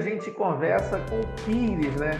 a 0.00 0.02
gente 0.02 0.30
conversa 0.30 0.98
com 1.10 1.20
o 1.20 1.26
Pires, 1.44 1.94
né? 1.96 2.12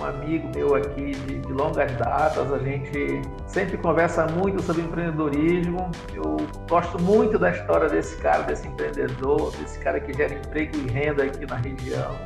Um 0.00 0.04
amigo 0.04 0.48
meu 0.54 0.74
aqui 0.74 1.12
de, 1.12 1.40
de, 1.40 1.52
longas 1.52 1.92
datas. 1.96 2.50
A 2.50 2.58
gente 2.58 3.20
sempre 3.46 3.76
conversa 3.76 4.26
muito 4.26 4.62
sobre 4.62 4.80
empreendedorismo. 4.80 5.90
Eu 6.14 6.38
gosto 6.66 6.98
muito 6.98 7.38
da 7.38 7.50
história 7.50 7.90
desse 7.90 8.16
cara, 8.22 8.42
desse 8.44 8.66
empreendedor, 8.66 9.54
desse 9.58 9.78
cara 9.80 10.00
que 10.00 10.14
gera 10.14 10.32
emprego 10.32 10.78
e 10.78 10.90
renda 10.90 11.24
aqui 11.24 11.44
na 11.44 11.56
região. 11.56 12.16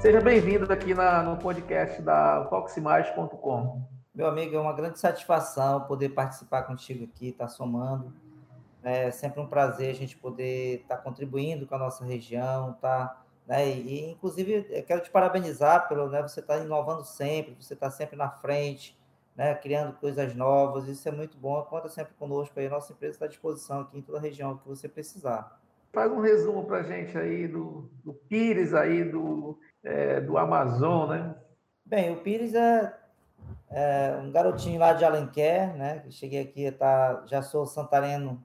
Seja 0.00 0.20
bem-vindo 0.20 0.70
aqui 0.72 0.92
na, 0.92 1.22
no 1.22 1.36
podcast 1.36 2.02
da 2.02 2.44
Foximais.com. 2.50 3.80
Meu 4.12 4.26
amigo, 4.26 4.56
é 4.56 4.58
uma 4.58 4.72
grande 4.72 4.98
satisfação 4.98 5.82
poder 5.82 6.08
participar 6.08 6.64
contigo 6.64 7.04
aqui, 7.04 7.28
estar 7.28 7.44
tá 7.44 7.48
somando. 7.48 8.12
É 8.82 9.12
sempre 9.12 9.40
um 9.40 9.46
prazer 9.46 9.90
a 9.90 9.94
gente 9.94 10.16
poder 10.16 10.80
estar 10.80 10.96
tá 10.96 11.02
contribuindo 11.02 11.64
com 11.64 11.76
a 11.76 11.78
nossa 11.78 12.04
região, 12.04 12.72
tá 12.80 13.22
né? 13.48 13.66
E, 13.66 14.10
inclusive, 14.10 14.66
eu 14.68 14.82
quero 14.82 15.02
te 15.02 15.10
parabenizar 15.10 15.88
pelo, 15.88 16.10
né? 16.10 16.20
Você 16.20 16.40
está 16.40 16.58
inovando 16.58 17.02
sempre, 17.02 17.56
você 17.58 17.72
está 17.72 17.90
sempre 17.90 18.14
na 18.14 18.28
frente, 18.28 18.94
né? 19.34 19.54
Criando 19.54 19.94
coisas 19.94 20.34
novas. 20.34 20.86
Isso 20.86 21.08
é 21.08 21.12
muito 21.12 21.38
bom. 21.38 21.62
Conta 21.62 21.88
sempre 21.88 22.12
conosco 22.18 22.60
aí. 22.60 22.66
A 22.66 22.70
nossa 22.70 22.92
empresa 22.92 23.14
está 23.14 23.24
à 23.24 23.28
disposição 23.28 23.80
aqui 23.80 23.96
em 23.96 24.02
toda 24.02 24.18
a 24.18 24.20
região 24.20 24.58
que 24.58 24.68
você 24.68 24.86
precisar. 24.86 25.58
Faz 25.94 26.12
um 26.12 26.20
resumo 26.20 26.66
para 26.66 26.80
a 26.80 26.82
gente 26.82 27.16
aí 27.16 27.48
do, 27.48 27.90
do 28.04 28.12
Pires 28.12 28.74
aí 28.74 29.02
do, 29.02 29.58
é, 29.82 30.20
do 30.20 30.36
Amazon, 30.36 31.08
né? 31.08 31.34
Bem, 31.86 32.12
o 32.12 32.20
Pires 32.20 32.54
é, 32.54 32.94
é, 33.70 34.20
um 34.22 34.30
garotinho 34.30 34.78
lá 34.78 34.92
de 34.92 35.06
Alenquer, 35.06 35.74
né? 35.74 36.04
Cheguei 36.10 36.42
aqui, 36.42 36.70
tá, 36.70 37.22
já 37.24 37.40
sou 37.40 37.64
santareno 37.64 38.44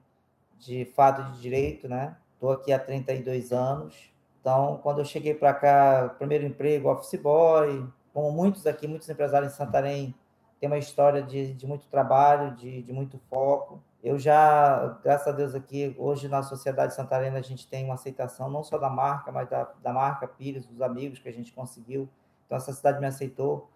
de 0.58 0.86
fato 0.86 1.22
de 1.32 1.42
direito, 1.42 1.86
né? 1.86 2.16
Estou 2.32 2.52
aqui 2.52 2.72
há 2.72 2.78
32 2.78 3.52
anos. 3.52 4.13
Então, 4.44 4.78
quando 4.82 4.98
eu 4.98 5.06
cheguei 5.06 5.32
para 5.32 5.54
cá, 5.54 6.14
primeiro 6.18 6.44
emprego, 6.44 6.90
office 6.90 7.18
boy, 7.18 7.88
como 8.12 8.30
muitos 8.30 8.66
aqui, 8.66 8.86
muitos 8.86 9.08
empresários 9.08 9.50
em 9.50 9.56
Santarém, 9.56 10.14
tem 10.60 10.68
uma 10.68 10.76
história 10.76 11.22
de, 11.22 11.54
de 11.54 11.66
muito 11.66 11.86
trabalho, 11.86 12.54
de, 12.54 12.82
de 12.82 12.92
muito 12.92 13.18
foco. 13.30 13.82
Eu 14.02 14.18
já, 14.18 14.98
graças 15.02 15.28
a 15.28 15.32
Deus 15.32 15.54
aqui, 15.54 15.96
hoje 15.98 16.28
na 16.28 16.42
sociedade 16.42 16.94
santarena, 16.94 17.38
a 17.38 17.42
gente 17.42 17.66
tem 17.66 17.86
uma 17.86 17.94
aceitação 17.94 18.50
não 18.50 18.62
só 18.62 18.76
da 18.76 18.90
marca, 18.90 19.32
mas 19.32 19.48
da, 19.48 19.66
da 19.82 19.94
marca 19.94 20.28
Pires, 20.28 20.66
dos 20.66 20.82
amigos 20.82 21.18
que 21.18 21.28
a 21.30 21.32
gente 21.32 21.50
conseguiu. 21.50 22.06
Então, 22.44 22.58
essa 22.58 22.70
cidade 22.74 23.00
me 23.00 23.06
aceitou 23.06 23.70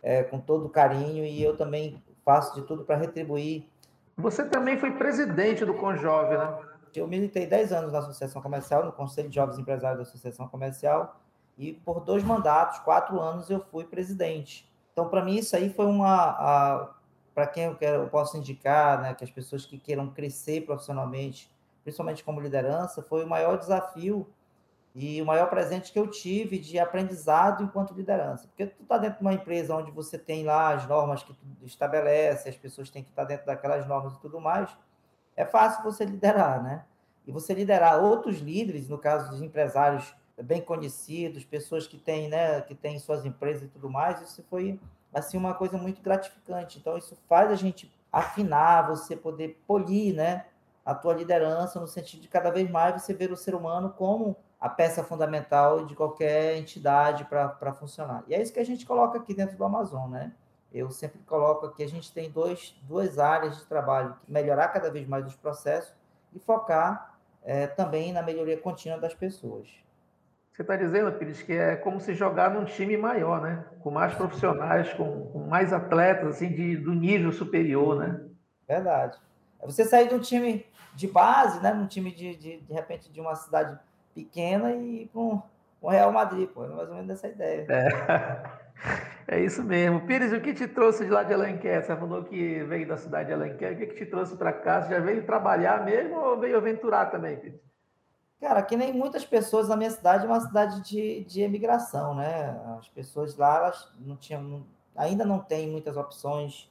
é, 0.00 0.22
com 0.22 0.38
todo 0.38 0.68
carinho 0.68 1.24
e 1.24 1.42
eu 1.42 1.56
também 1.56 2.00
faço 2.24 2.54
de 2.54 2.62
tudo 2.62 2.84
para 2.84 2.94
retribuir. 2.94 3.68
Você 4.16 4.44
também 4.44 4.78
foi 4.78 4.92
presidente 4.92 5.64
do 5.64 5.74
Conjove, 5.74 6.38
né? 6.38 6.71
Eu 7.00 7.06
militei 7.06 7.46
10 7.46 7.72
anos 7.72 7.92
na 7.92 7.98
Associação 7.98 8.42
Comercial, 8.42 8.84
no 8.84 8.92
Conselho 8.92 9.28
de 9.28 9.34
Jovens 9.34 9.58
Empresários 9.58 9.98
da 9.98 10.02
Associação 10.02 10.48
Comercial, 10.48 11.20
e 11.56 11.72
por 11.72 12.00
dois 12.00 12.22
mandatos, 12.22 12.78
quatro 12.80 13.20
anos, 13.20 13.50
eu 13.50 13.60
fui 13.60 13.84
presidente. 13.84 14.70
Então, 14.92 15.08
para 15.08 15.24
mim, 15.24 15.36
isso 15.36 15.54
aí 15.54 15.70
foi 15.70 15.86
uma. 15.86 16.94
Para 17.34 17.46
quem 17.46 17.64
eu, 17.64 17.76
quero, 17.76 18.02
eu 18.02 18.08
posso 18.08 18.36
indicar, 18.36 19.00
né, 19.00 19.14
que 19.14 19.24
as 19.24 19.30
pessoas 19.30 19.64
que 19.64 19.78
queiram 19.78 20.10
crescer 20.10 20.66
profissionalmente, 20.66 21.50
principalmente 21.82 22.22
como 22.22 22.40
liderança, 22.40 23.02
foi 23.02 23.24
o 23.24 23.26
maior 23.26 23.56
desafio 23.56 24.28
e 24.94 25.22
o 25.22 25.24
maior 25.24 25.48
presente 25.48 25.90
que 25.90 25.98
eu 25.98 26.06
tive 26.06 26.58
de 26.58 26.78
aprendizado 26.78 27.62
enquanto 27.62 27.94
liderança. 27.94 28.46
Porque 28.48 28.66
tu 28.66 28.82
está 28.82 28.98
dentro 28.98 29.16
de 29.16 29.22
uma 29.22 29.32
empresa 29.32 29.74
onde 29.74 29.90
você 29.90 30.18
tem 30.18 30.44
lá 30.44 30.74
as 30.74 30.86
normas 30.86 31.22
que 31.22 31.32
tu 31.32 31.64
estabelece, 31.64 32.50
as 32.50 32.56
pessoas 32.56 32.90
têm 32.90 33.02
que 33.02 33.08
estar 33.08 33.24
dentro 33.24 33.46
daquelas 33.46 33.86
normas 33.86 34.12
e 34.14 34.20
tudo 34.20 34.38
mais 34.38 34.70
é 35.36 35.44
fácil 35.44 35.82
você 35.82 36.04
liderar, 36.04 36.62
né? 36.62 36.84
E 37.26 37.32
você 37.32 37.54
liderar 37.54 38.02
outros 38.02 38.38
líderes, 38.38 38.88
no 38.88 38.98
caso 38.98 39.30
dos 39.30 39.42
empresários 39.42 40.14
bem 40.42 40.60
conhecidos, 40.60 41.44
pessoas 41.44 41.86
que 41.86 41.96
têm, 41.96 42.28
né, 42.28 42.60
que 42.62 42.74
têm 42.74 42.98
suas 42.98 43.24
empresas 43.24 43.62
e 43.62 43.68
tudo 43.68 43.88
mais, 43.88 44.20
isso 44.22 44.42
foi 44.48 44.80
assim 45.12 45.36
uma 45.36 45.54
coisa 45.54 45.76
muito 45.76 46.02
gratificante. 46.02 46.78
Então 46.78 46.96
isso 46.96 47.16
faz 47.28 47.50
a 47.50 47.54
gente 47.54 47.92
afinar, 48.10 48.88
você 48.88 49.16
poder 49.16 49.62
polir, 49.66 50.14
né, 50.14 50.46
a 50.84 50.94
tua 50.94 51.14
liderança 51.14 51.78
no 51.78 51.86
sentido 51.86 52.22
de 52.22 52.28
cada 52.28 52.50
vez 52.50 52.68
mais 52.68 53.00
você 53.00 53.14
ver 53.14 53.30
o 53.30 53.36
ser 53.36 53.54
humano 53.54 53.94
como 53.96 54.36
a 54.60 54.68
peça 54.68 55.02
fundamental 55.02 55.84
de 55.86 55.94
qualquer 55.94 56.56
entidade 56.56 57.24
para 57.24 57.72
funcionar. 57.72 58.24
E 58.26 58.34
é 58.34 58.42
isso 58.42 58.52
que 58.52 58.60
a 58.60 58.64
gente 58.64 58.84
coloca 58.84 59.18
aqui 59.18 59.34
dentro 59.34 59.56
do 59.56 59.64
Amazon, 59.64 60.10
né? 60.10 60.32
Eu 60.72 60.90
sempre 60.90 61.20
coloco 61.26 61.70
que 61.70 61.82
a 61.82 61.88
gente 61.88 62.12
tem 62.12 62.30
dois, 62.30 62.74
duas 62.82 63.18
áreas 63.18 63.58
de 63.58 63.64
trabalho, 63.66 64.14
melhorar 64.26 64.68
cada 64.68 64.90
vez 64.90 65.06
mais 65.06 65.26
os 65.26 65.36
processos 65.36 65.94
e 66.32 66.38
focar 66.38 67.16
é, 67.44 67.66
também 67.66 68.12
na 68.12 68.22
melhoria 68.22 68.56
contínua 68.56 68.98
das 68.98 69.14
pessoas. 69.14 69.68
Você 70.52 70.62
está 70.62 70.76
dizendo, 70.76 71.12
Pires, 71.12 71.42
que 71.42 71.52
é 71.52 71.76
como 71.76 71.98
se 71.98 72.14
jogar 72.14 72.50
num 72.50 72.64
time 72.64 72.96
maior, 72.96 73.40
né? 73.40 73.64
Com 73.80 73.90
mais 73.90 74.14
profissionais, 74.14 74.92
com, 74.92 75.26
com 75.26 75.38
mais 75.40 75.72
atletas, 75.72 76.36
assim, 76.36 76.48
de, 76.48 76.76
do 76.76 76.92
nível 76.92 77.32
superior, 77.32 77.98
né? 77.98 78.20
Verdade. 78.68 79.18
É 79.60 79.66
você 79.66 79.84
sair 79.84 80.08
de 80.08 80.14
um 80.14 80.20
time 80.20 80.66
de 80.94 81.08
base, 81.08 81.60
né? 81.60 81.72
Num 81.72 81.86
time 81.86 82.12
de, 82.12 82.36
de, 82.36 82.60
de 82.60 82.72
repente, 82.72 83.10
de 83.10 83.20
uma 83.20 83.34
cidade 83.34 83.78
pequena 84.14 84.72
e 84.72 85.02
ir 85.02 85.06
para 85.08 85.20
um, 85.20 85.42
um 85.82 85.88
Real 85.88 86.12
Madrid, 86.12 86.48
pô. 86.48 86.64
É 86.64 86.68
mais 86.68 86.88
ou 86.88 86.94
menos 86.96 87.10
essa 87.10 87.28
ideia. 87.28 87.66
É. 87.70 88.61
É 89.32 89.40
isso 89.40 89.64
mesmo. 89.64 90.02
Pires, 90.02 90.30
o 90.30 90.42
que 90.42 90.52
te 90.52 90.68
trouxe 90.68 91.06
de 91.06 91.10
lá 91.10 91.22
de 91.22 91.32
Alenquer? 91.32 91.82
Você 91.82 91.96
falou 91.96 92.22
que 92.22 92.62
veio 92.64 92.86
da 92.86 92.98
cidade 92.98 93.28
de 93.28 93.32
Alenquer. 93.32 93.72
O 93.72 93.76
que, 93.78 93.86
que 93.86 93.94
te 93.94 94.04
trouxe 94.04 94.36
para 94.36 94.52
cá? 94.52 94.82
Você 94.82 94.90
já 94.90 95.00
veio 95.00 95.24
trabalhar 95.24 95.82
mesmo 95.86 96.20
ou 96.20 96.38
veio 96.38 96.58
aventurar 96.58 97.06
também, 97.06 97.38
Pires? 97.38 97.58
Cara, 98.38 98.62
que 98.62 98.76
nem 98.76 98.92
muitas 98.92 99.24
pessoas 99.24 99.70
na 99.70 99.76
minha 99.76 99.90
cidade, 99.90 100.26
é 100.26 100.28
uma 100.28 100.38
cidade 100.38 100.82
de, 100.82 101.24
de 101.24 101.40
emigração, 101.40 102.14
né? 102.14 102.60
As 102.78 102.90
pessoas 102.90 103.34
lá, 103.34 103.56
elas 103.56 103.90
não 104.00 104.16
tinham, 104.18 104.66
ainda 104.94 105.24
não 105.24 105.38
têm 105.38 105.66
muitas 105.66 105.96
opções 105.96 106.70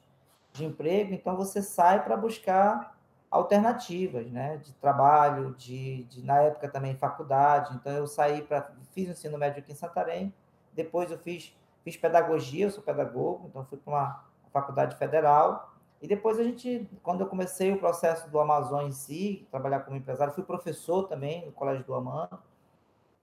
de 0.54 0.64
emprego, 0.64 1.16
então 1.16 1.36
você 1.36 1.64
sai 1.64 2.04
para 2.04 2.16
buscar 2.16 2.96
alternativas, 3.32 4.30
né? 4.30 4.58
De 4.58 4.72
trabalho, 4.74 5.56
de, 5.58 6.04
de, 6.04 6.24
na 6.24 6.42
época 6.42 6.70
também 6.70 6.96
faculdade. 6.96 7.76
Então 7.76 7.92
eu 7.94 8.06
saí 8.06 8.44
para 8.44 8.70
fiz 8.92 9.08
o 9.08 9.14
ensino 9.14 9.36
médio 9.36 9.64
aqui 9.64 9.72
em 9.72 9.76
Santarém, 9.76 10.32
depois 10.76 11.10
eu 11.10 11.18
fiz 11.18 11.56
Fiz 11.84 11.98
pedagogia, 11.98 12.66
eu 12.66 12.72
sou 12.72 12.84
pedagogo, 12.84 13.48
então 13.50 13.66
fui 13.66 13.78
para 13.78 13.92
uma 13.92 14.26
faculdade 14.52 14.96
federal. 14.96 15.74
E 16.02 16.08
depois 16.08 16.40
a 16.40 16.44
gente, 16.44 16.90
quando 17.04 17.22
eu 17.22 17.28
comecei 17.28 17.72
o 17.72 17.80
processo 17.80 18.30
do 18.30 18.40
Amazon 18.40 18.88
em 18.88 18.92
si, 18.92 19.48
trabalhar 19.52 19.82
como 19.82 19.98
empresário, 19.98 20.34
fui 20.34 20.44
professor 20.44 21.08
também 21.08 21.46
no 21.46 21.52
Colégio 21.52 21.86
do 21.86 21.94
Amando. 21.94 22.40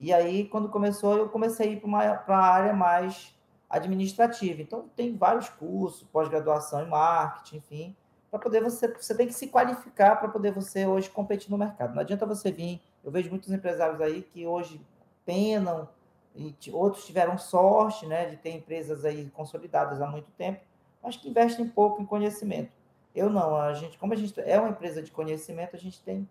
E 0.00 0.12
aí, 0.12 0.46
quando 0.46 0.68
começou, 0.68 1.16
eu 1.16 1.28
comecei 1.28 1.68
a 1.68 1.72
ir 1.72 1.80
para 1.80 2.38
a 2.38 2.46
área 2.46 2.72
mais 2.72 3.36
administrativa. 3.68 4.62
Então, 4.62 4.88
tem 4.94 5.16
vários 5.16 5.48
cursos, 5.48 6.04
pós-graduação 6.04 6.84
em 6.84 6.88
marketing, 6.88 7.56
enfim, 7.56 7.96
para 8.30 8.38
poder 8.38 8.62
você, 8.62 8.86
você 8.88 9.14
tem 9.14 9.26
que 9.26 9.32
se 9.32 9.48
qualificar 9.48 10.16
para 10.16 10.28
poder 10.28 10.52
você 10.52 10.86
hoje 10.86 11.10
competir 11.10 11.50
no 11.50 11.58
mercado. 11.58 11.94
Não 11.94 12.00
adianta 12.00 12.26
você 12.26 12.52
vir, 12.52 12.80
eu 13.02 13.10
vejo 13.10 13.30
muitos 13.30 13.50
empresários 13.50 14.00
aí 14.00 14.22
que 14.22 14.46
hoje 14.46 14.80
penam 15.24 15.88
e 16.34 16.54
outros 16.72 17.04
tiveram 17.04 17.36
sorte 17.36 18.06
né, 18.06 18.26
de 18.26 18.36
ter 18.36 18.50
empresas 18.50 19.04
aí 19.04 19.28
consolidadas 19.30 20.00
há 20.00 20.06
muito 20.06 20.30
tempo, 20.32 20.60
mas 21.02 21.16
que 21.16 21.28
investem 21.28 21.68
pouco 21.68 22.00
em 22.00 22.06
conhecimento. 22.06 22.70
Eu 23.14 23.28
não, 23.28 23.56
a 23.56 23.72
gente, 23.74 23.98
como 23.98 24.12
a 24.12 24.16
gente 24.16 24.38
é 24.40 24.58
uma 24.60 24.68
empresa 24.68 25.02
de 25.02 25.10
conhecimento, 25.10 25.74
a 25.74 25.78
gente 25.78 26.00
tem. 26.02 26.28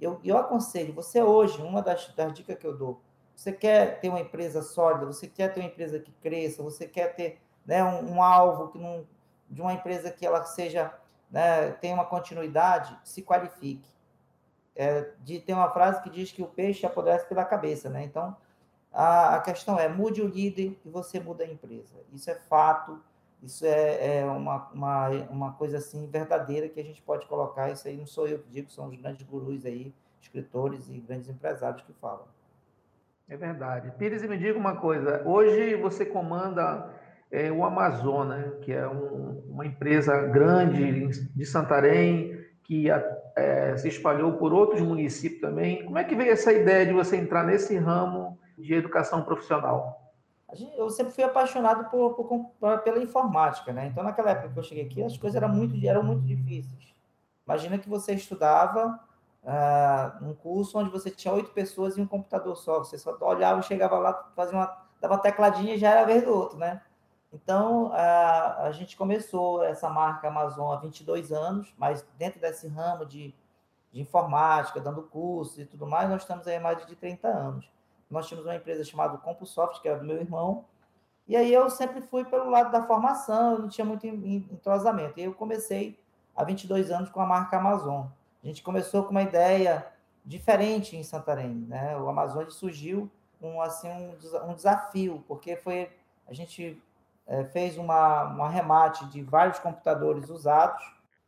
Eu, 0.00 0.18
eu 0.24 0.38
aconselho, 0.38 0.94
você 0.94 1.22
hoje, 1.22 1.60
uma 1.60 1.82
das, 1.82 2.08
das 2.14 2.32
dicas 2.32 2.56
que 2.56 2.66
eu 2.66 2.76
dou, 2.76 3.00
você 3.34 3.52
quer 3.52 4.00
ter 4.00 4.08
uma 4.08 4.20
empresa 4.20 4.62
sólida, 4.62 5.06
você 5.06 5.26
quer 5.26 5.52
ter 5.52 5.60
uma 5.60 5.68
empresa 5.68 5.98
que 5.98 6.12
cresça, 6.22 6.62
você 6.62 6.86
quer 6.86 7.14
ter 7.14 7.40
né, 7.66 7.84
um, 7.84 8.14
um 8.14 8.22
alvo 8.22 8.68
que 8.68 8.78
não, 8.78 9.06
de 9.48 9.60
uma 9.60 9.72
empresa 9.72 10.10
que 10.10 10.24
ela 10.24 10.44
seja, 10.44 10.92
né, 11.30 11.70
tenha 11.72 11.94
uma 11.94 12.04
continuidade, 12.04 12.98
se 13.04 13.22
qualifique. 13.22 13.88
É, 14.74 15.10
de, 15.20 15.40
tem 15.40 15.54
uma 15.54 15.70
frase 15.70 16.02
que 16.02 16.08
diz 16.08 16.32
que 16.32 16.42
o 16.42 16.46
peixe 16.46 16.86
apodrece 16.86 17.26
pela 17.26 17.44
cabeça, 17.44 17.90
né? 17.90 18.04
Então, 18.04 18.36
a, 18.92 19.36
a 19.36 19.40
questão 19.40 19.78
é, 19.78 19.88
mude 19.88 20.20
o 20.20 20.26
líder 20.26 20.78
e 20.84 20.88
você 20.88 21.20
muda 21.20 21.44
a 21.44 21.46
empresa. 21.46 21.94
Isso 22.12 22.30
é 22.30 22.34
fato, 22.34 23.00
isso 23.42 23.64
é, 23.64 24.18
é 24.18 24.24
uma, 24.24 24.68
uma, 24.72 25.08
uma 25.30 25.52
coisa 25.52 25.78
assim 25.78 26.06
verdadeira 26.06 26.68
que 26.68 26.80
a 26.80 26.84
gente 26.84 27.00
pode 27.02 27.26
colocar. 27.26 27.70
Isso 27.70 27.86
aí 27.88 27.96
não 27.96 28.06
sou 28.06 28.26
eu 28.26 28.38
que 28.38 28.50
digo, 28.50 28.70
são 28.70 28.88
os 28.88 28.96
grandes 28.96 29.26
gurus 29.26 29.64
aí, 29.64 29.94
escritores 30.20 30.88
e 30.88 30.98
grandes 30.98 31.28
empresários 31.28 31.82
que 31.82 31.92
falam. 31.94 32.26
É 33.28 33.36
verdade. 33.36 33.92
Pires, 33.96 34.22
me 34.22 34.36
diga 34.36 34.58
uma 34.58 34.76
coisa. 34.76 35.22
Hoje 35.24 35.76
você 35.76 36.04
comanda 36.04 36.90
é, 37.30 37.50
o 37.50 37.64
Amazon, 37.64 38.32
que 38.60 38.72
é 38.72 38.86
um, 38.88 39.40
uma 39.48 39.64
empresa 39.64 40.20
grande 40.26 41.08
de 41.08 41.46
Santarém, 41.46 42.38
que 42.64 42.88
é, 43.36 43.76
se 43.76 43.88
espalhou 43.88 44.32
por 44.32 44.52
outros 44.52 44.82
municípios 44.82 45.40
também. 45.40 45.84
Como 45.84 45.96
é 45.96 46.04
que 46.04 46.16
veio 46.16 46.32
essa 46.32 46.52
ideia 46.52 46.84
de 46.84 46.92
você 46.92 47.16
entrar 47.16 47.44
nesse 47.44 47.76
ramo 47.76 48.38
de 48.60 48.74
educação 48.74 49.22
profissional? 49.22 50.12
Eu 50.76 50.90
sempre 50.90 51.12
fui 51.12 51.22
apaixonado 51.22 51.88
por, 51.90 52.14
por, 52.14 52.78
pela 52.80 52.98
informática, 52.98 53.72
né? 53.72 53.86
Então, 53.86 54.02
naquela 54.02 54.30
época 54.30 54.48
que 54.52 54.58
eu 54.58 54.62
cheguei 54.62 54.84
aqui, 54.84 55.02
as 55.02 55.16
coisas 55.16 55.40
eram 55.40 55.48
muito, 55.48 55.86
eram 55.86 56.02
muito 56.02 56.22
difíceis. 56.22 56.92
Imagina 57.46 57.78
que 57.78 57.88
você 57.88 58.14
estudava 58.14 59.00
uh, 59.44 60.24
um 60.24 60.34
curso 60.34 60.78
onde 60.78 60.90
você 60.90 61.10
tinha 61.10 61.32
oito 61.34 61.50
pessoas 61.52 61.96
e 61.96 62.00
um 62.00 62.06
computador 62.06 62.56
só. 62.56 62.78
Você 62.78 62.98
só 62.98 63.16
olhava, 63.20 63.62
chegava 63.62 63.98
lá, 63.98 64.30
fazia 64.34 64.56
uma 64.56 64.80
dava 65.00 65.18
tecladinha 65.18 65.74
e 65.74 65.78
já 65.78 65.90
era 65.90 66.04
vez 66.04 66.24
do 66.24 66.32
outro, 66.32 66.58
né? 66.58 66.82
Então, 67.32 67.92
a, 67.92 68.64
a 68.64 68.72
gente 68.72 68.96
começou 68.96 69.62
essa 69.64 69.88
marca 69.88 70.28
Amazon 70.28 70.72
há 70.72 70.76
22 70.76 71.32
anos, 71.32 71.72
mas 71.78 72.04
dentro 72.18 72.40
desse 72.40 72.66
ramo 72.68 73.06
de, 73.06 73.34
de 73.92 74.00
informática, 74.00 74.80
dando 74.80 75.02
cursos 75.04 75.58
e 75.58 75.64
tudo 75.64 75.86
mais, 75.86 76.10
nós 76.10 76.22
estamos 76.22 76.46
aí 76.46 76.56
há 76.56 76.60
mais 76.60 76.84
de 76.86 76.96
30 76.96 77.28
anos. 77.28 77.70
Nós 78.10 78.26
tínhamos 78.26 78.46
uma 78.46 78.56
empresa 78.56 78.84
chamada 78.84 79.16
CompuSoft, 79.18 79.80
que 79.80 79.88
era 79.88 79.98
do 79.98 80.04
meu 80.04 80.16
irmão, 80.16 80.64
e 81.30 81.36
aí 81.36 81.54
eu 81.54 81.70
sempre 81.70 82.00
fui 82.00 82.24
pelo 82.24 82.50
lado 82.50 82.72
da 82.72 82.82
formação, 82.82 83.52
eu 83.52 83.58
não 83.60 83.68
tinha 83.68 83.84
muito 83.84 84.04
entrosamento. 84.04 85.20
E 85.20 85.22
eu 85.22 85.32
comecei 85.32 85.96
há 86.34 86.42
22 86.42 86.90
anos 86.90 87.08
com 87.08 87.20
a 87.20 87.26
marca 87.26 87.56
Amazon. 87.56 88.06
A 88.42 88.46
gente 88.48 88.64
começou 88.64 89.04
com 89.04 89.12
uma 89.12 89.22
ideia 89.22 89.86
diferente 90.24 90.96
em 90.96 91.04
Santarém, 91.04 91.54
né? 91.68 91.96
O 91.96 92.08
Amazon 92.08 92.48
surgiu 92.48 93.08
com 93.40 93.62
assim 93.62 93.88
um, 93.88 94.50
um 94.50 94.54
desafio, 94.54 95.24
porque 95.28 95.54
foi 95.54 95.88
a 96.26 96.32
gente 96.34 96.82
é, 97.28 97.44
fez 97.44 97.78
uma, 97.78 98.34
um 98.34 98.42
arremate 98.42 99.06
de 99.06 99.22
vários 99.22 99.60
computadores 99.60 100.28
usados, 100.30 100.82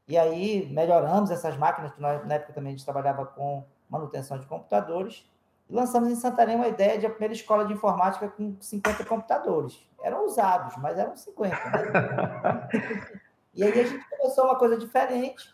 e 0.08 0.18
aí 0.18 0.66
melhoramos 0.66 1.30
essas 1.30 1.56
máquinas, 1.56 1.92
que 1.92 2.00
na 2.00 2.34
época 2.34 2.52
também 2.52 2.72
a 2.72 2.76
gente 2.76 2.84
trabalhava 2.84 3.24
com 3.24 3.64
manutenção 3.88 4.36
de 4.36 4.46
computadores, 4.46 5.24
lançamos 5.72 6.10
em 6.10 6.16
Santarém 6.16 6.56
uma 6.56 6.68
ideia 6.68 6.98
de 6.98 7.06
a 7.06 7.10
primeira 7.10 7.34
escola 7.34 7.64
de 7.64 7.72
informática 7.72 8.28
com 8.28 8.56
50 8.60 9.04
computadores. 9.06 9.80
Eram 10.02 10.26
usados, 10.26 10.76
mas 10.76 10.98
eram 10.98 11.16
50. 11.16 11.56
Né? 11.56 12.68
e 13.54 13.64
aí 13.64 13.80
a 13.80 13.84
gente 13.84 14.04
começou 14.10 14.44
uma 14.44 14.56
coisa 14.56 14.76
diferente. 14.76 15.50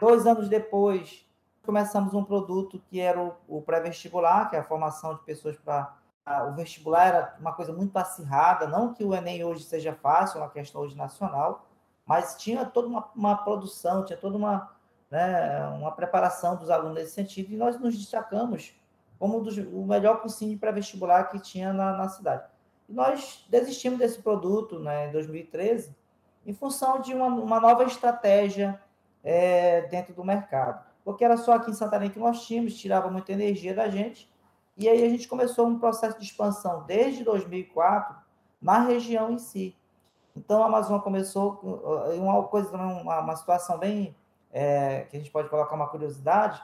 Dois 0.00 0.26
anos 0.26 0.48
depois, 0.48 1.26
começamos 1.64 2.14
um 2.14 2.24
produto 2.24 2.80
que 2.88 3.00
era 3.00 3.20
o, 3.20 3.34
o 3.48 3.60
pré-vestibular, 3.60 4.48
que 4.48 4.56
é 4.56 4.60
a 4.60 4.64
formação 4.64 5.14
de 5.14 5.22
pessoas 5.22 5.56
para 5.56 5.96
o 6.48 6.52
vestibular 6.52 7.06
era 7.06 7.36
uma 7.40 7.52
coisa 7.52 7.72
muito 7.72 7.96
acirrada, 7.96 8.68
não 8.68 8.94
que 8.94 9.02
o 9.02 9.12
Enem 9.12 9.42
hoje 9.42 9.64
seja 9.64 9.92
fácil, 9.92 10.38
é 10.38 10.42
uma 10.42 10.50
questão 10.50 10.80
hoje 10.80 10.96
nacional, 10.96 11.66
mas 12.06 12.36
tinha 12.36 12.64
toda 12.64 12.86
uma, 12.86 13.10
uma 13.16 13.36
produção, 13.36 14.04
tinha 14.04 14.16
toda 14.16 14.36
uma, 14.36 14.70
né, 15.10 15.66
uma 15.76 15.90
preparação 15.90 16.54
dos 16.54 16.70
alunos 16.70 16.94
nesse 16.94 17.14
sentido, 17.14 17.52
e 17.52 17.56
nós 17.56 17.80
nos 17.80 17.98
destacamos 17.98 18.79
como 19.20 19.38
dos, 19.42 19.58
o 19.58 19.84
melhor 19.84 20.22
cursinho 20.22 20.58
pré-vestibular 20.58 21.24
que 21.24 21.38
tinha 21.38 21.74
na, 21.74 21.94
na, 21.94 22.08
cidade. 22.08 22.48
E 22.88 22.92
nós 22.94 23.44
desistimos 23.50 23.98
desse 23.98 24.22
produto 24.22 24.78
né, 24.78 25.08
em 25.08 25.12
2013, 25.12 25.94
em 26.46 26.54
função 26.54 27.02
de 27.02 27.12
uma, 27.12 27.26
uma 27.26 27.60
nova 27.60 27.84
estratégia 27.84 28.80
é, 29.22 29.82
dentro 29.82 30.14
do 30.14 30.24
mercado. 30.24 30.82
Porque 31.04 31.22
era 31.22 31.36
só 31.36 31.52
aqui 31.52 31.70
em 31.70 31.74
Santarém 31.74 32.08
que 32.08 32.18
nós 32.18 32.46
tínhamos, 32.46 32.74
tirava 32.74 33.10
muita 33.10 33.30
energia 33.30 33.74
da 33.74 33.90
gente, 33.90 34.32
e 34.74 34.88
aí 34.88 35.04
a 35.04 35.08
gente 35.10 35.28
começou 35.28 35.66
um 35.66 35.78
processo 35.78 36.18
de 36.18 36.24
expansão 36.24 36.84
desde 36.86 37.22
2004 37.22 38.16
na 38.60 38.78
região 38.78 39.30
em 39.30 39.38
si. 39.38 39.76
Então 40.34 40.62
a 40.62 40.66
Amazon 40.66 40.98
começou 40.98 41.60
uma 42.16 42.42
coisa 42.44 42.74
uma, 42.74 43.20
uma 43.20 43.36
situação 43.36 43.76
bem 43.76 44.16
é, 44.50 45.02
que 45.10 45.16
a 45.18 45.20
gente 45.20 45.30
pode 45.30 45.50
colocar 45.50 45.74
uma 45.76 45.88
curiosidade 45.88 46.62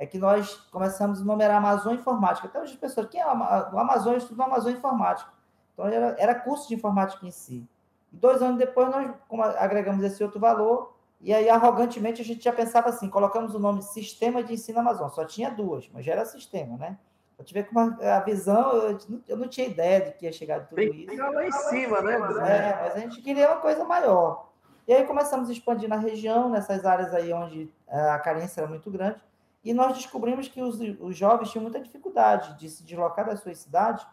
é 0.00 0.06
que 0.06 0.18
nós 0.18 0.56
começamos 0.72 1.20
a 1.20 1.24
numerar 1.24 1.58
Amazon 1.58 1.94
Informática. 1.94 2.48
Até 2.48 2.58
hoje 2.58 2.72
as 2.72 2.78
pessoas, 2.78 3.06
quem 3.10 3.20
é 3.20 3.26
o 3.26 3.78
Amazon 3.78 4.16
estuda 4.16 4.44
Amazon 4.44 4.72
Informática. 4.72 5.30
Então 5.74 5.86
era, 5.86 6.16
era 6.18 6.34
curso 6.34 6.66
de 6.66 6.74
informática 6.74 7.26
em 7.26 7.30
si. 7.30 7.68
E 8.10 8.16
dois 8.16 8.40
anos 8.40 8.56
depois 8.56 8.88
nós 8.88 9.14
agregamos 9.56 10.02
esse 10.02 10.24
outro 10.24 10.40
valor 10.40 10.94
e 11.20 11.34
aí 11.34 11.50
arrogantemente 11.50 12.22
a 12.22 12.24
gente 12.24 12.42
já 12.42 12.50
pensava 12.50 12.88
assim, 12.88 13.10
colocamos 13.10 13.54
o 13.54 13.58
nome 13.58 13.82
Sistema 13.82 14.42
de 14.42 14.54
Ensino 14.54 14.80
Amazon. 14.80 15.10
Só 15.10 15.22
tinha 15.26 15.50
duas, 15.50 15.86
mas 15.92 16.02
já 16.02 16.12
era 16.12 16.24
sistema, 16.24 16.78
né? 16.78 16.96
Eu 17.38 17.44
tive 17.44 17.62
com 17.64 17.78
a 17.78 18.20
visão, 18.20 18.72
eu, 18.72 18.98
eu, 19.28 19.36
não 19.36 19.48
tinha 19.48 19.66
ideia 19.66 20.00
de 20.00 20.12
que 20.12 20.24
ia 20.24 20.32
chegar 20.32 20.60
de 20.60 20.68
tudo 20.68 20.76
Tem 20.76 21.04
isso. 21.04 21.16
lá 21.16 21.46
em 21.46 21.52
cima, 21.52 22.00
né? 22.00 22.14
É, 22.14 22.78
mas 22.82 22.96
a 22.96 22.98
gente 23.00 23.20
queria 23.20 23.50
uma 23.50 23.60
coisa 23.60 23.84
maior. 23.84 24.48
E 24.88 24.94
aí 24.94 25.04
começamos 25.04 25.50
a 25.50 25.52
expandir 25.52 25.90
na 25.90 25.96
região, 25.96 26.48
nessas 26.48 26.86
áreas 26.86 27.12
aí 27.12 27.30
onde 27.34 27.70
é, 27.86 28.00
a 28.10 28.18
carência 28.18 28.62
era 28.62 28.68
muito 28.68 28.90
grande, 28.90 29.20
e 29.62 29.74
nós 29.74 29.94
descobrimos 29.94 30.48
que 30.48 30.62
os, 30.62 30.78
os 31.00 31.16
jovens 31.16 31.50
tinham 31.50 31.62
muita 31.62 31.80
dificuldade 31.80 32.58
de 32.58 32.68
se 32.68 32.82
deslocar 32.82 33.26
das 33.26 33.40
suas 33.40 33.58
cidades 33.58 34.06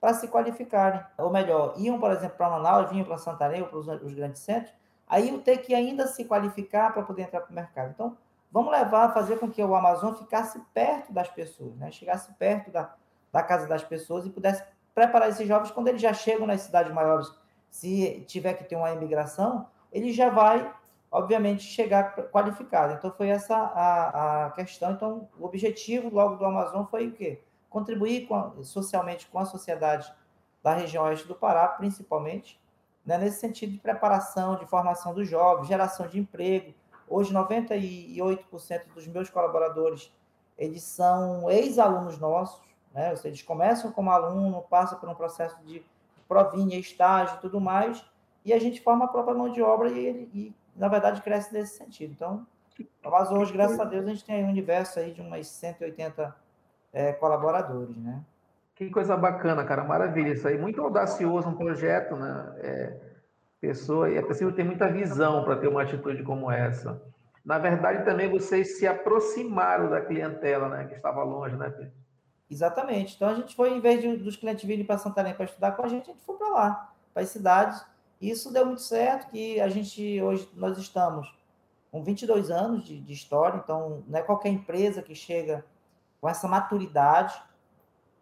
para 0.00 0.14
se 0.14 0.28
qualificarem. 0.28 1.00
Ou 1.18 1.30
melhor, 1.30 1.74
iam, 1.76 1.98
por 1.98 2.10
exemplo, 2.10 2.36
para 2.36 2.50
Manaus, 2.50 2.90
vinham 2.90 3.04
para 3.04 3.18
Santarém 3.18 3.62
ou 3.62 3.68
para 3.68 3.78
os, 3.78 3.88
os 3.88 4.14
grandes 4.14 4.42
centros, 4.42 4.72
aí 5.06 5.28
iam 5.28 5.38
ter 5.38 5.58
que 5.58 5.74
ainda 5.74 6.06
se 6.06 6.24
qualificar 6.24 6.92
para 6.92 7.02
poder 7.02 7.22
entrar 7.22 7.40
para 7.40 7.50
o 7.50 7.54
mercado. 7.54 7.90
Então, 7.94 8.16
vamos 8.50 8.70
levar, 8.70 9.12
fazer 9.12 9.38
com 9.38 9.50
que 9.50 9.62
o 9.62 9.74
Amazon 9.74 10.14
ficasse 10.14 10.60
perto 10.72 11.12
das 11.12 11.28
pessoas, 11.28 11.76
né? 11.76 11.90
chegasse 11.90 12.32
perto 12.34 12.70
da, 12.70 12.94
da 13.32 13.42
casa 13.42 13.66
das 13.66 13.82
pessoas 13.82 14.24
e 14.26 14.30
pudesse 14.30 14.62
preparar 14.94 15.28
esses 15.28 15.46
jovens 15.46 15.70
quando 15.70 15.88
eles 15.88 16.00
já 16.00 16.12
chegam 16.12 16.46
nas 16.46 16.60
cidades 16.60 16.92
maiores, 16.92 17.30
se 17.68 18.24
tiver 18.28 18.54
que 18.54 18.64
ter 18.64 18.76
uma 18.76 18.92
imigração, 18.92 19.66
ele 19.90 20.12
já 20.12 20.30
vai, 20.30 20.72
obviamente, 21.14 21.62
chegar 21.62 22.14
qualificado. 22.32 22.94
Então, 22.94 23.12
foi 23.12 23.28
essa 23.28 23.56
a, 23.56 24.46
a 24.46 24.50
questão. 24.50 24.90
Então, 24.90 25.28
o 25.38 25.44
objetivo 25.44 26.12
logo 26.12 26.34
do 26.34 26.44
Amazon 26.44 26.84
foi 26.86 27.06
o 27.06 27.12
quê? 27.12 27.40
Contribuir 27.70 28.26
com 28.26 28.34
a, 28.34 28.52
socialmente 28.62 29.28
com 29.28 29.38
a 29.38 29.44
sociedade 29.44 30.12
da 30.60 30.74
região 30.74 31.04
oeste 31.04 31.28
do 31.28 31.34
Pará, 31.34 31.68
principalmente, 31.68 32.60
né? 33.06 33.16
nesse 33.16 33.38
sentido 33.38 33.72
de 33.72 33.78
preparação, 33.78 34.56
de 34.56 34.66
formação 34.66 35.14
dos 35.14 35.28
jovens, 35.28 35.68
geração 35.68 36.08
de 36.08 36.18
emprego, 36.18 36.74
Hoje, 37.08 37.34
98% 37.34 38.86
dos 38.94 39.06
meus 39.06 39.28
colaboradores, 39.28 40.12
eles 40.56 40.82
são 40.82 41.50
ex-alunos 41.50 42.18
nossos, 42.18 42.62
né? 42.92 43.10
Ou 43.10 43.16
seja, 43.16 43.28
eles 43.28 43.42
começam 43.42 43.92
como 43.92 44.10
aluno, 44.10 44.62
passam 44.62 44.98
por 44.98 45.08
um 45.08 45.14
processo 45.14 45.62
de 45.64 45.84
provinha, 46.26 46.78
estágio 46.78 47.36
e 47.36 47.40
tudo 47.40 47.60
mais, 47.60 48.02
e 48.44 48.52
a 48.52 48.58
gente 48.58 48.80
forma 48.80 49.04
a 49.04 49.08
própria 49.08 49.34
mão 49.34 49.50
de 49.50 49.60
obra 49.60 49.90
e, 49.90 50.28
e 50.32 50.54
na 50.76 50.88
verdade, 50.88 51.22
cresce 51.22 51.52
nesse 51.52 51.76
sentido. 51.76 52.12
Então, 52.12 52.46
mas 53.02 53.30
hoje, 53.30 53.52
graças 53.52 53.78
a 53.78 53.84
Deus, 53.84 54.04
a 54.04 54.08
gente 54.08 54.24
tem 54.24 54.44
um 54.44 54.48
universo 54.48 54.98
aí 54.98 55.12
de 55.12 55.20
umas 55.20 55.46
180 55.46 56.34
é, 56.92 57.12
colaboradores, 57.12 57.96
né? 57.96 58.22
Que 58.74 58.90
coisa 58.90 59.16
bacana, 59.16 59.64
cara, 59.64 59.84
maravilha 59.84 60.32
isso 60.32 60.48
aí. 60.48 60.58
Muito 60.58 60.80
audacioso 60.82 61.48
um 61.48 61.54
projeto, 61.54 62.16
né? 62.16 62.54
É 62.58 63.14
pessoa, 63.66 64.10
e 64.10 64.16
é 64.16 64.22
preciso 64.22 64.52
ter 64.52 64.64
muita 64.64 64.88
visão 64.88 65.42
para 65.42 65.56
ter 65.56 65.68
uma 65.68 65.82
atitude 65.82 66.22
como 66.22 66.50
essa. 66.50 67.00
Na 67.44 67.58
verdade, 67.58 68.04
também 68.04 68.30
vocês 68.30 68.78
se 68.78 68.86
aproximaram 68.86 69.88
da 69.88 70.00
clientela, 70.00 70.68
né, 70.68 70.84
que 70.86 70.94
estava 70.94 71.22
longe, 71.22 71.56
né, 71.56 71.70
Pedro? 71.70 71.92
Exatamente. 72.50 73.16
Então 73.16 73.28
a 73.28 73.34
gente 73.34 73.56
foi, 73.56 73.70
em 73.70 73.80
vez 73.80 74.00
de, 74.02 74.16
dos 74.16 74.36
clientes 74.36 74.64
virem 74.64 74.84
para 74.84 74.98
Santarém 74.98 75.34
para 75.34 75.46
estudar 75.46 75.72
com 75.72 75.84
a 75.84 75.88
gente, 75.88 76.10
a 76.10 76.12
gente 76.12 76.24
foi 76.24 76.36
para 76.36 76.48
lá, 76.48 76.92
para 77.12 77.22
as 77.22 77.30
cidades. 77.30 77.84
Isso 78.20 78.52
deu 78.52 78.66
muito 78.66 78.82
certo, 78.82 79.30
que 79.30 79.60
a 79.60 79.68
gente, 79.68 80.20
hoje, 80.22 80.48
nós 80.54 80.78
estamos 80.78 81.32
com 81.90 82.02
22 82.02 82.50
anos 82.50 82.84
de, 82.84 83.00
de 83.00 83.12
história, 83.12 83.60
então 83.62 84.02
não 84.06 84.18
é 84.18 84.22
qualquer 84.22 84.48
empresa 84.48 85.02
que 85.02 85.14
chega 85.14 85.64
com 86.20 86.28
essa 86.28 86.48
maturidade, 86.48 87.40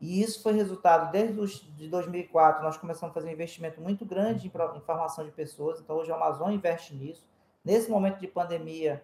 e 0.01 0.21
isso 0.21 0.43
foi 0.43 0.53
resultado 0.53 1.13
desde 1.13 1.39
os, 1.41 1.61
de 1.77 1.89
2004, 1.89 2.63
nós 2.63 2.77
começamos 2.77 3.13
a 3.13 3.15
fazer 3.15 3.29
um 3.29 3.33
investimento 3.33 3.81
muito 3.81 4.05
grande 4.05 4.49
em, 4.49 4.51
em 4.51 4.81
formação 4.81 5.25
de 5.25 5.31
pessoas, 5.31 5.81
então 5.81 5.97
hoje 5.97 6.11
a 6.11 6.17
Amazon 6.17 6.51
investe 6.51 6.95
nisso. 6.95 7.25
Nesse 7.65 7.89
momento 7.89 8.19
de 8.19 8.27
pandemia, 8.27 9.03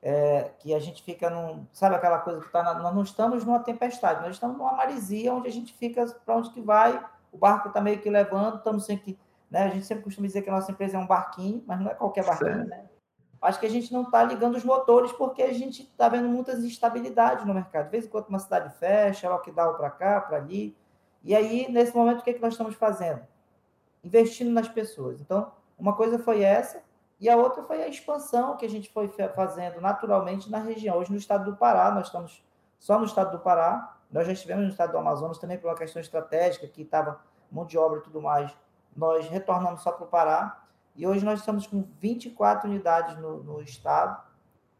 é, 0.00 0.52
que 0.60 0.72
a 0.72 0.78
gente 0.78 1.02
fica 1.02 1.28
num, 1.28 1.66
sabe 1.72 1.96
aquela 1.96 2.20
coisa 2.20 2.40
que 2.40 2.48
tá 2.48 2.62
na, 2.62 2.74
nós 2.74 2.94
não 2.94 3.02
estamos 3.02 3.44
numa 3.44 3.58
tempestade, 3.58 4.22
nós 4.22 4.36
estamos 4.36 4.56
numa 4.56 4.72
marisia 4.72 5.34
onde 5.34 5.48
a 5.48 5.52
gente 5.52 5.72
fica 5.72 6.06
para 6.24 6.36
onde 6.36 6.50
que 6.50 6.60
vai, 6.60 7.04
o 7.32 7.36
barco 7.36 7.68
está 7.68 7.80
meio 7.80 7.98
que 8.00 8.08
levando, 8.08 8.58
estamos 8.58 8.86
sempre, 8.86 9.18
né, 9.50 9.64
a 9.64 9.68
gente 9.68 9.86
sempre 9.86 10.04
costuma 10.04 10.26
dizer 10.26 10.42
que 10.42 10.50
a 10.50 10.52
nossa 10.52 10.72
empresa 10.72 10.96
é 10.96 11.00
um 11.00 11.06
barquinho, 11.06 11.62
mas 11.66 11.80
não 11.80 11.90
é 11.90 11.94
qualquer 11.94 12.24
barquinho, 12.24 12.66
né? 12.66 12.86
acho 13.40 13.60
que 13.60 13.66
a 13.66 13.70
gente 13.70 13.92
não 13.92 14.02
está 14.02 14.24
ligando 14.24 14.56
os 14.56 14.64
motores 14.64 15.12
porque 15.12 15.42
a 15.42 15.52
gente 15.52 15.82
está 15.82 16.08
vendo 16.08 16.28
muitas 16.28 16.64
instabilidades 16.64 17.44
no 17.44 17.54
mercado. 17.54 17.84
De 17.84 17.90
vez 17.90 18.04
em 18.04 18.08
quando 18.08 18.28
uma 18.28 18.38
cidade 18.38 18.76
fecha, 18.78 19.28
lockdown 19.28 19.74
para 19.74 19.90
cá, 19.90 20.20
para 20.20 20.36
ali. 20.38 20.76
E 21.22 21.34
aí, 21.34 21.70
nesse 21.70 21.94
momento, 21.94 22.20
o 22.20 22.22
que, 22.22 22.30
é 22.30 22.32
que 22.32 22.42
nós 22.42 22.54
estamos 22.54 22.74
fazendo? 22.74 23.20
Investindo 24.02 24.50
nas 24.50 24.68
pessoas. 24.68 25.20
Então, 25.20 25.52
uma 25.78 25.94
coisa 25.94 26.18
foi 26.18 26.42
essa, 26.42 26.82
e 27.20 27.28
a 27.28 27.36
outra 27.36 27.62
foi 27.62 27.82
a 27.82 27.88
expansão 27.88 28.56
que 28.56 28.66
a 28.66 28.68
gente 28.68 28.92
foi 28.92 29.08
fazendo 29.34 29.80
naturalmente 29.80 30.50
na 30.50 30.58
região. 30.58 30.96
Hoje, 30.98 31.10
no 31.10 31.18
estado 31.18 31.50
do 31.50 31.56
Pará, 31.56 31.90
nós 31.90 32.06
estamos 32.06 32.44
só 32.78 32.98
no 32.98 33.04
estado 33.04 33.32
do 33.32 33.38
Pará, 33.38 33.96
nós 34.10 34.26
já 34.26 34.32
estivemos 34.32 34.64
no 34.64 34.70
estado 34.70 34.92
do 34.92 34.98
Amazonas 34.98 35.38
também 35.38 35.58
por 35.58 35.68
uma 35.68 35.76
questão 35.76 36.00
estratégica, 36.00 36.66
que 36.68 36.82
estava 36.82 37.20
mão 37.50 37.64
de 37.64 37.78
obra 37.78 37.98
e 37.98 38.02
tudo 38.02 38.20
mais. 38.20 38.54
Nós 38.96 39.28
retornamos 39.28 39.82
só 39.82 39.92
para 39.92 40.04
o 40.04 40.08
Pará, 40.08 40.64
e 40.94 41.06
hoje 41.06 41.24
nós 41.24 41.40
estamos 41.40 41.66
com 41.66 41.84
24 42.00 42.68
unidades 42.68 43.18
no, 43.18 43.42
no 43.42 43.60
estado. 43.60 44.20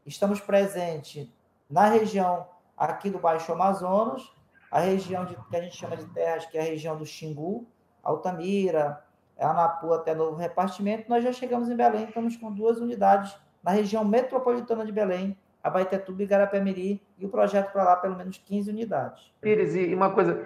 Estamos 0.06 0.40
presentes 0.40 1.28
na 1.68 1.86
região 1.86 2.46
aqui 2.76 3.10
do 3.10 3.18
Baixo 3.18 3.52
Amazonas, 3.52 4.32
a 4.70 4.80
região 4.80 5.24
de, 5.24 5.36
que 5.36 5.56
a 5.56 5.60
gente 5.60 5.76
chama 5.76 5.96
de 5.96 6.06
terras, 6.06 6.46
que 6.46 6.56
é 6.56 6.60
a 6.62 6.64
região 6.64 6.96
do 6.96 7.04
Xingu, 7.04 7.66
Altamira, 8.02 9.04
Anapu 9.38 9.92
até 9.92 10.14
novo 10.14 10.36
repartimento. 10.36 11.08
Nós 11.08 11.22
já 11.22 11.32
chegamos 11.32 11.68
em 11.68 11.76
Belém, 11.76 12.04
estamos 12.04 12.36
com 12.36 12.50
duas 12.50 12.78
unidades 12.78 13.36
na 13.62 13.70
região 13.70 14.04
metropolitana 14.04 14.86
de 14.86 14.92
Belém, 14.92 15.36
Abaetetuba 15.62 16.22
e 16.22 16.26
Garapé-Miri, 16.26 17.02
e 17.18 17.26
o 17.26 17.28
projeto 17.28 17.72
para 17.72 17.84
lá 17.84 17.96
pelo 17.96 18.16
menos 18.16 18.38
15 18.38 18.70
unidades. 18.70 19.32
Pires, 19.40 19.74
e 19.74 19.94
uma 19.94 20.10
coisa, 20.10 20.42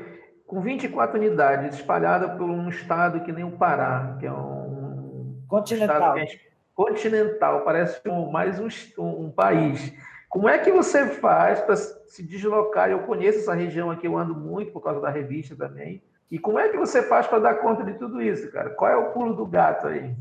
com 0.50 0.60
24 0.60 1.16
unidades 1.16 1.76
espalhadas 1.76 2.32
por 2.32 2.42
um 2.42 2.68
estado 2.68 3.20
que 3.20 3.30
nem 3.30 3.44
o 3.44 3.52
Pará, 3.52 4.16
que 4.18 4.26
é 4.26 4.32
um 4.32 5.44
continental, 5.46 6.18
é 6.18 6.26
continental, 6.74 7.60
parece 7.60 8.00
um, 8.08 8.32
mais 8.32 8.58
um, 8.58 8.66
um, 8.98 9.30
país. 9.30 9.92
Como 10.28 10.48
é 10.48 10.58
que 10.58 10.72
você 10.72 11.06
faz 11.06 11.60
para 11.60 11.76
se 11.76 12.24
deslocar? 12.24 12.90
Eu 12.90 13.04
conheço 13.04 13.38
essa 13.38 13.54
região 13.54 13.92
aqui, 13.92 14.08
eu 14.08 14.18
ando 14.18 14.34
muito 14.34 14.72
por 14.72 14.82
causa 14.82 15.00
da 15.00 15.08
revista 15.08 15.54
também. 15.54 16.02
E 16.28 16.36
como 16.36 16.58
é 16.58 16.68
que 16.68 16.76
você 16.76 17.00
faz 17.00 17.28
para 17.28 17.38
dar 17.38 17.54
conta 17.60 17.84
de 17.84 17.94
tudo 17.94 18.20
isso, 18.20 18.50
cara? 18.50 18.70
Qual 18.70 18.90
é 18.90 18.96
o 18.96 19.12
pulo 19.12 19.34
do 19.34 19.46
gato 19.46 19.86
aí? 19.86 20.16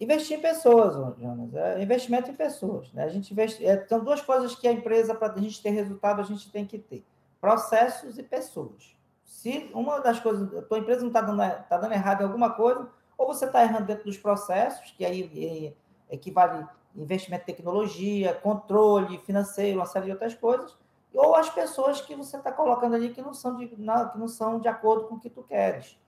Investir 0.00 0.38
em 0.38 0.42
pessoas, 0.42 0.96
Jonas. 1.20 1.54
É 1.54 1.80
investimento 1.80 2.32
em 2.32 2.34
pessoas. 2.34 2.92
Né? 2.92 3.04
A 3.04 3.08
gente 3.08 3.30
investe... 3.30 3.64
É, 3.64 3.86
são 3.86 4.02
duas 4.02 4.20
coisas 4.20 4.56
que 4.56 4.66
a 4.66 4.72
empresa, 4.72 5.14
para 5.14 5.32
a 5.32 5.38
gente 5.38 5.62
ter 5.62 5.70
resultado, 5.70 6.20
a 6.20 6.24
gente 6.24 6.50
tem 6.50 6.66
que 6.66 6.78
ter: 6.78 7.04
processos 7.40 8.18
e 8.18 8.24
pessoas. 8.24 9.00
Se 9.32 9.70
uma 9.72 9.98
das 9.98 10.20
coisas, 10.20 10.54
a 10.54 10.60
tua 10.60 10.78
empresa 10.78 11.00
não 11.00 11.08
está 11.08 11.22
dando, 11.22 11.38
tá 11.66 11.78
dando 11.78 11.94
errado 11.94 12.20
em 12.20 12.24
alguma 12.24 12.50
coisa, 12.50 12.86
ou 13.16 13.26
você 13.26 13.46
está 13.46 13.62
errando 13.62 13.86
dentro 13.86 14.04
dos 14.04 14.18
processos, 14.18 14.90
que 14.90 15.06
aí 15.06 15.74
equivale 16.10 16.68
investimento 16.94 17.42
em 17.42 17.46
tecnologia, 17.46 18.34
controle 18.34 19.18
financeiro, 19.20 19.78
uma 19.78 19.86
série 19.86 20.04
de 20.04 20.12
outras 20.12 20.34
coisas, 20.34 20.76
ou 21.14 21.34
as 21.34 21.48
pessoas 21.48 22.02
que 22.02 22.14
você 22.14 22.36
está 22.36 22.52
colocando 22.52 22.94
ali 22.94 23.08
que 23.08 23.22
não 23.22 23.32
são 23.32 23.56
de, 23.56 23.68
que 23.68 23.80
não 23.80 24.28
são 24.28 24.60
de 24.60 24.68
acordo 24.68 25.08
com 25.08 25.14
o 25.14 25.20
que 25.20 25.30
tu 25.30 25.42
queres. 25.42 25.98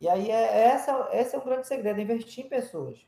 E 0.00 0.08
aí 0.08 0.30
é, 0.30 0.64
essa, 0.64 1.10
esse 1.12 1.36
é 1.36 1.38
um 1.38 1.44
grande 1.44 1.68
segredo, 1.68 2.00
investir 2.00 2.46
em 2.46 2.48
pessoas. 2.48 3.06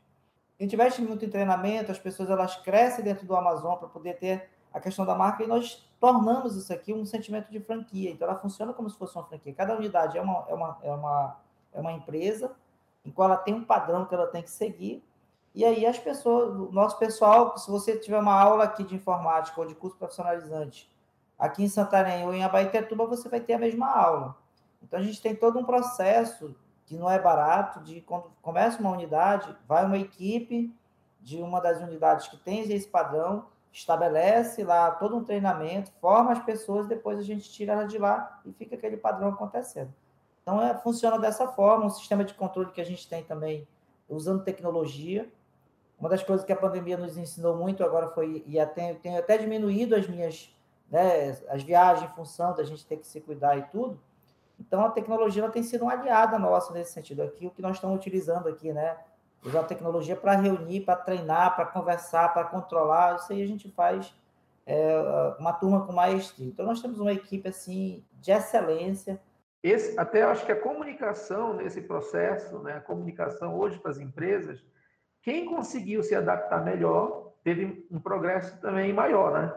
A 0.60 0.62
gente 0.62 0.74
investe 0.74 1.00
muito 1.00 1.24
em 1.24 1.30
treinamento, 1.30 1.90
as 1.90 1.98
pessoas 1.98 2.28
elas 2.28 2.56
crescem 2.56 3.02
dentro 3.02 3.26
do 3.26 3.34
Amazon 3.34 3.76
para 3.76 3.88
poder 3.88 4.18
ter 4.18 4.50
a 4.76 4.80
questão 4.80 5.06
da 5.06 5.14
marca 5.14 5.42
e 5.42 5.46
nós 5.46 5.88
tornamos 5.98 6.54
isso 6.54 6.70
aqui 6.70 6.92
um 6.92 7.06
sentimento 7.06 7.50
de 7.50 7.58
franquia. 7.58 8.10
Então 8.10 8.28
ela 8.28 8.38
funciona 8.38 8.74
como 8.74 8.90
se 8.90 8.98
fosse 8.98 9.16
uma 9.16 9.24
franquia. 9.24 9.54
Cada 9.54 9.74
unidade 9.74 10.18
é 10.18 10.20
uma, 10.20 10.44
é 10.48 10.54
uma, 10.54 10.78
é 10.82 10.92
uma, 10.92 11.36
é 11.72 11.80
uma 11.80 11.92
empresa 11.92 12.54
em 13.02 13.10
qual 13.10 13.30
ela 13.30 13.38
tem 13.38 13.54
um 13.54 13.64
padrão 13.64 14.04
que 14.04 14.14
ela 14.14 14.26
tem 14.26 14.42
que 14.42 14.50
seguir. 14.50 15.02
E 15.54 15.64
aí 15.64 15.86
as 15.86 15.98
pessoas, 15.98 16.54
o 16.54 16.70
nosso 16.72 16.98
pessoal, 16.98 17.56
se 17.56 17.70
você 17.70 17.96
tiver 17.96 18.18
uma 18.18 18.38
aula 18.38 18.64
aqui 18.64 18.84
de 18.84 18.94
informática 18.94 19.58
ou 19.58 19.66
de 19.66 19.74
curso 19.74 19.96
profissionalizante 19.96 20.94
aqui 21.38 21.64
em 21.64 21.68
Santarém 21.68 22.26
ou 22.26 22.34
em 22.34 22.44
Abaetetuba, 22.44 23.06
você 23.06 23.30
vai 23.30 23.40
ter 23.40 23.54
a 23.54 23.58
mesma 23.58 23.90
aula. 23.90 24.36
Então 24.82 25.00
a 25.00 25.02
gente 25.02 25.22
tem 25.22 25.34
todo 25.34 25.58
um 25.58 25.64
processo 25.64 26.54
que 26.84 26.98
não 26.98 27.10
é 27.10 27.18
barato, 27.18 27.80
de 27.80 28.02
quando 28.02 28.30
começa 28.42 28.78
uma 28.78 28.90
unidade, 28.90 29.56
vai 29.66 29.86
uma 29.86 29.96
equipe 29.96 30.70
de 31.20 31.38
uma 31.38 31.60
das 31.60 31.80
unidades 31.80 32.28
que 32.28 32.36
tem 32.36 32.60
esse 32.60 32.86
padrão, 32.86 33.46
estabelece 33.78 34.64
lá 34.64 34.90
todo 34.90 35.16
um 35.16 35.24
treinamento, 35.24 35.92
forma 36.00 36.32
as 36.32 36.42
pessoas, 36.42 36.86
depois 36.86 37.18
a 37.18 37.22
gente 37.22 37.50
tira 37.50 37.72
ela 37.72 37.84
de 37.84 37.98
lá 37.98 38.40
e 38.44 38.52
fica 38.52 38.74
aquele 38.74 38.96
padrão 38.96 39.28
acontecendo. 39.28 39.92
Então, 40.42 40.62
é, 40.62 40.74
funciona 40.74 41.18
dessa 41.18 41.48
forma, 41.48 41.86
um 41.86 41.90
sistema 41.90 42.24
de 42.24 42.34
controle 42.34 42.70
que 42.70 42.80
a 42.80 42.84
gente 42.84 43.08
tem 43.08 43.22
também 43.22 43.66
usando 44.08 44.44
tecnologia. 44.44 45.28
Uma 45.98 46.08
das 46.08 46.22
coisas 46.22 46.44
que 46.46 46.52
a 46.52 46.56
pandemia 46.56 46.96
nos 46.96 47.16
ensinou 47.16 47.56
muito 47.56 47.84
agora 47.84 48.08
foi, 48.08 48.42
e 48.46 48.58
até, 48.58 48.94
tenho 48.94 49.18
até 49.18 49.36
diminuído 49.36 49.94
as 49.94 50.06
minhas, 50.06 50.54
né, 50.90 51.30
as 51.48 51.62
viagens 51.62 52.10
em 52.10 52.14
função 52.14 52.54
da 52.54 52.62
gente 52.62 52.86
ter 52.86 52.96
que 52.96 53.06
se 53.06 53.20
cuidar 53.20 53.58
e 53.58 53.62
tudo, 53.64 54.00
então, 54.58 54.84
a 54.84 54.90
tecnologia 54.90 55.48
tem 55.50 55.62
sido 55.62 55.82
uma 55.82 55.92
aliada 55.92 56.38
nossa 56.38 56.72
nesse 56.72 56.92
sentido. 56.92 57.22
Aqui, 57.22 57.46
o 57.46 57.50
que 57.50 57.60
nós 57.60 57.76
estamos 57.76 57.96
utilizando 57.96 58.48
aqui, 58.48 58.72
né? 58.72 58.96
Usar 59.46 59.60
a 59.60 59.64
tecnologia 59.64 60.16
para 60.16 60.34
reunir, 60.34 60.80
para 60.80 60.96
treinar, 60.96 61.54
para 61.54 61.66
conversar, 61.66 62.34
para 62.34 62.44
controlar. 62.44 63.16
Isso 63.16 63.32
aí 63.32 63.42
a 63.42 63.46
gente 63.46 63.70
faz 63.70 64.12
é, 64.66 64.98
uma 65.38 65.52
turma 65.52 65.86
com 65.86 65.92
maestria. 65.92 66.48
Então, 66.48 66.66
nós 66.66 66.82
temos 66.82 66.98
uma 66.98 67.12
equipe, 67.12 67.48
assim, 67.48 68.04
de 68.14 68.32
excelência. 68.32 69.20
Esse, 69.62 69.98
até 69.98 70.22
acho 70.22 70.44
que 70.44 70.52
a 70.52 70.60
comunicação 70.60 71.54
nesse 71.54 71.80
processo, 71.80 72.58
né? 72.58 72.74
A 72.74 72.80
comunicação 72.80 73.56
hoje 73.56 73.78
para 73.78 73.92
as 73.92 73.98
empresas, 73.98 74.64
quem 75.22 75.46
conseguiu 75.46 76.02
se 76.02 76.14
adaptar 76.14 76.64
melhor 76.64 77.32
teve 77.42 77.86
um 77.90 78.00
progresso 78.00 78.60
também 78.60 78.92
maior, 78.92 79.32
né? 79.32 79.54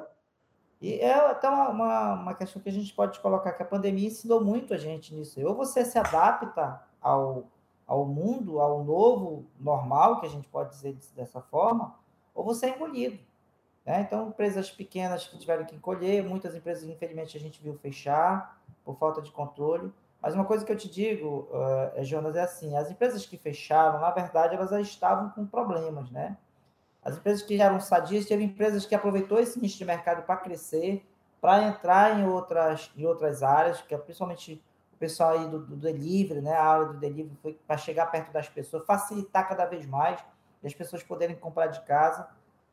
E 0.81 0.99
é 0.99 1.13
até 1.13 1.49
uma, 1.49 1.69
uma, 1.69 2.13
uma, 2.13 2.33
questão 2.35 2.61
que 2.61 2.69
a 2.69 2.71
gente 2.71 2.93
pode 2.93 3.19
colocar, 3.19 3.51
que 3.51 3.63
a 3.63 3.65
pandemia 3.65 4.07
ensinou 4.07 4.41
muito 4.43 4.73
a 4.73 4.77
gente 4.77 5.13
nisso. 5.13 5.41
Ou 5.45 5.53
você 5.53 5.83
se 5.83 5.97
adapta 5.97 6.81
ao, 7.01 7.49
ao 7.89 8.05
mundo, 8.05 8.61
ao 8.61 8.83
novo 8.83 9.47
normal, 9.59 10.19
que 10.19 10.27
a 10.27 10.29
gente 10.29 10.47
pode 10.47 10.69
dizer 10.69 10.95
dessa 11.15 11.41
forma, 11.41 11.95
ou 12.35 12.45
você 12.45 12.67
é 12.67 12.75
engolido. 12.75 13.17
Né? 13.83 14.01
Então, 14.01 14.27
empresas 14.27 14.69
pequenas 14.69 15.25
que 15.25 15.39
tiveram 15.39 15.65
que 15.65 15.75
encolher, 15.75 16.23
muitas 16.23 16.53
empresas, 16.53 16.83
infelizmente, 16.83 17.35
a 17.35 17.39
gente 17.39 17.59
viu 17.63 17.73
fechar 17.73 18.61
por 18.85 18.95
falta 18.95 19.23
de 19.23 19.31
controle. 19.31 19.91
Mas 20.21 20.35
uma 20.35 20.45
coisa 20.45 20.63
que 20.63 20.71
eu 20.71 20.77
te 20.77 20.87
digo, 20.87 21.49
uh, 21.49 22.03
Jonas, 22.03 22.35
é 22.35 22.41
assim, 22.41 22.77
as 22.77 22.91
empresas 22.91 23.25
que 23.25 23.37
fecharam, 23.37 23.99
na 23.99 24.11
verdade, 24.11 24.53
elas 24.53 24.69
já 24.69 24.79
estavam 24.79 25.31
com 25.31 25.43
problemas, 25.47 26.11
né? 26.11 26.37
As 27.01 27.17
empresas 27.17 27.41
que 27.41 27.59
eram 27.59 27.79
sadias, 27.79 28.27
teve 28.27 28.43
empresas 28.43 28.85
que 28.85 28.93
aproveitou 28.93 29.39
esse 29.39 29.59
nicho 29.59 29.79
de 29.79 29.85
mercado 29.85 30.21
para 30.21 30.37
crescer, 30.37 31.03
para 31.41 31.63
entrar 31.63 32.19
em 32.19 32.27
outras, 32.27 32.91
em 32.95 33.03
outras 33.03 33.41
áreas, 33.41 33.81
que 33.81 33.95
é 33.95 33.97
principalmente 33.97 34.61
pessoal 34.99 35.31
aí 35.31 35.47
do, 35.47 35.59
do 35.59 35.75
delivery, 35.75 36.41
né? 36.41 36.53
A 36.53 36.63
área 36.63 36.85
do 36.87 36.99
delivery 36.99 37.37
foi 37.41 37.53
para 37.65 37.77
chegar 37.77 38.07
perto 38.07 38.31
das 38.31 38.49
pessoas, 38.49 38.85
facilitar 38.85 39.47
cada 39.47 39.65
vez 39.65 39.85
mais, 39.85 40.19
e 40.61 40.67
as 40.67 40.73
pessoas 40.73 41.01
poderem 41.03 41.35
comprar 41.35 41.67
de 41.67 41.81
casa. 41.81 42.27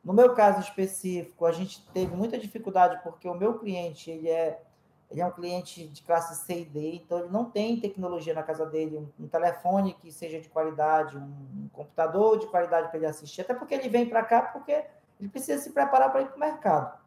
No 0.04 0.12
meu 0.12 0.34
caso 0.34 0.60
específico, 0.60 1.46
a 1.46 1.52
gente 1.52 1.84
teve 1.92 2.14
muita 2.14 2.38
dificuldade 2.38 3.00
porque 3.02 3.28
o 3.28 3.34
meu 3.34 3.58
cliente, 3.58 4.10
ele 4.10 4.28
é 4.28 4.60
ele 5.08 5.20
é 5.20 5.26
um 5.26 5.30
cliente 5.30 5.86
de 5.86 6.02
classe 6.02 6.44
C 6.44 6.62
e 6.62 6.64
D, 6.64 6.94
então 6.96 7.20
ele 7.20 7.28
não 7.28 7.44
tem 7.44 7.78
tecnologia 7.78 8.34
na 8.34 8.42
casa 8.42 8.66
dele, 8.66 8.96
um, 8.96 9.24
um 9.24 9.28
telefone 9.28 9.94
que 9.94 10.10
seja 10.10 10.40
de 10.40 10.48
qualidade, 10.48 11.16
um, 11.16 11.20
um 11.20 11.68
computador 11.72 12.40
de 12.40 12.48
qualidade 12.48 12.88
para 12.88 12.96
ele 12.96 13.06
assistir, 13.06 13.42
até 13.42 13.54
porque 13.54 13.72
ele 13.72 13.88
vem 13.88 14.08
para 14.08 14.24
cá 14.24 14.42
porque 14.42 14.84
ele 15.20 15.28
precisa 15.28 15.62
se 15.62 15.70
preparar 15.70 16.10
para 16.10 16.22
ir 16.22 16.26
para 16.26 16.36
o 16.36 16.40
mercado. 16.40 16.98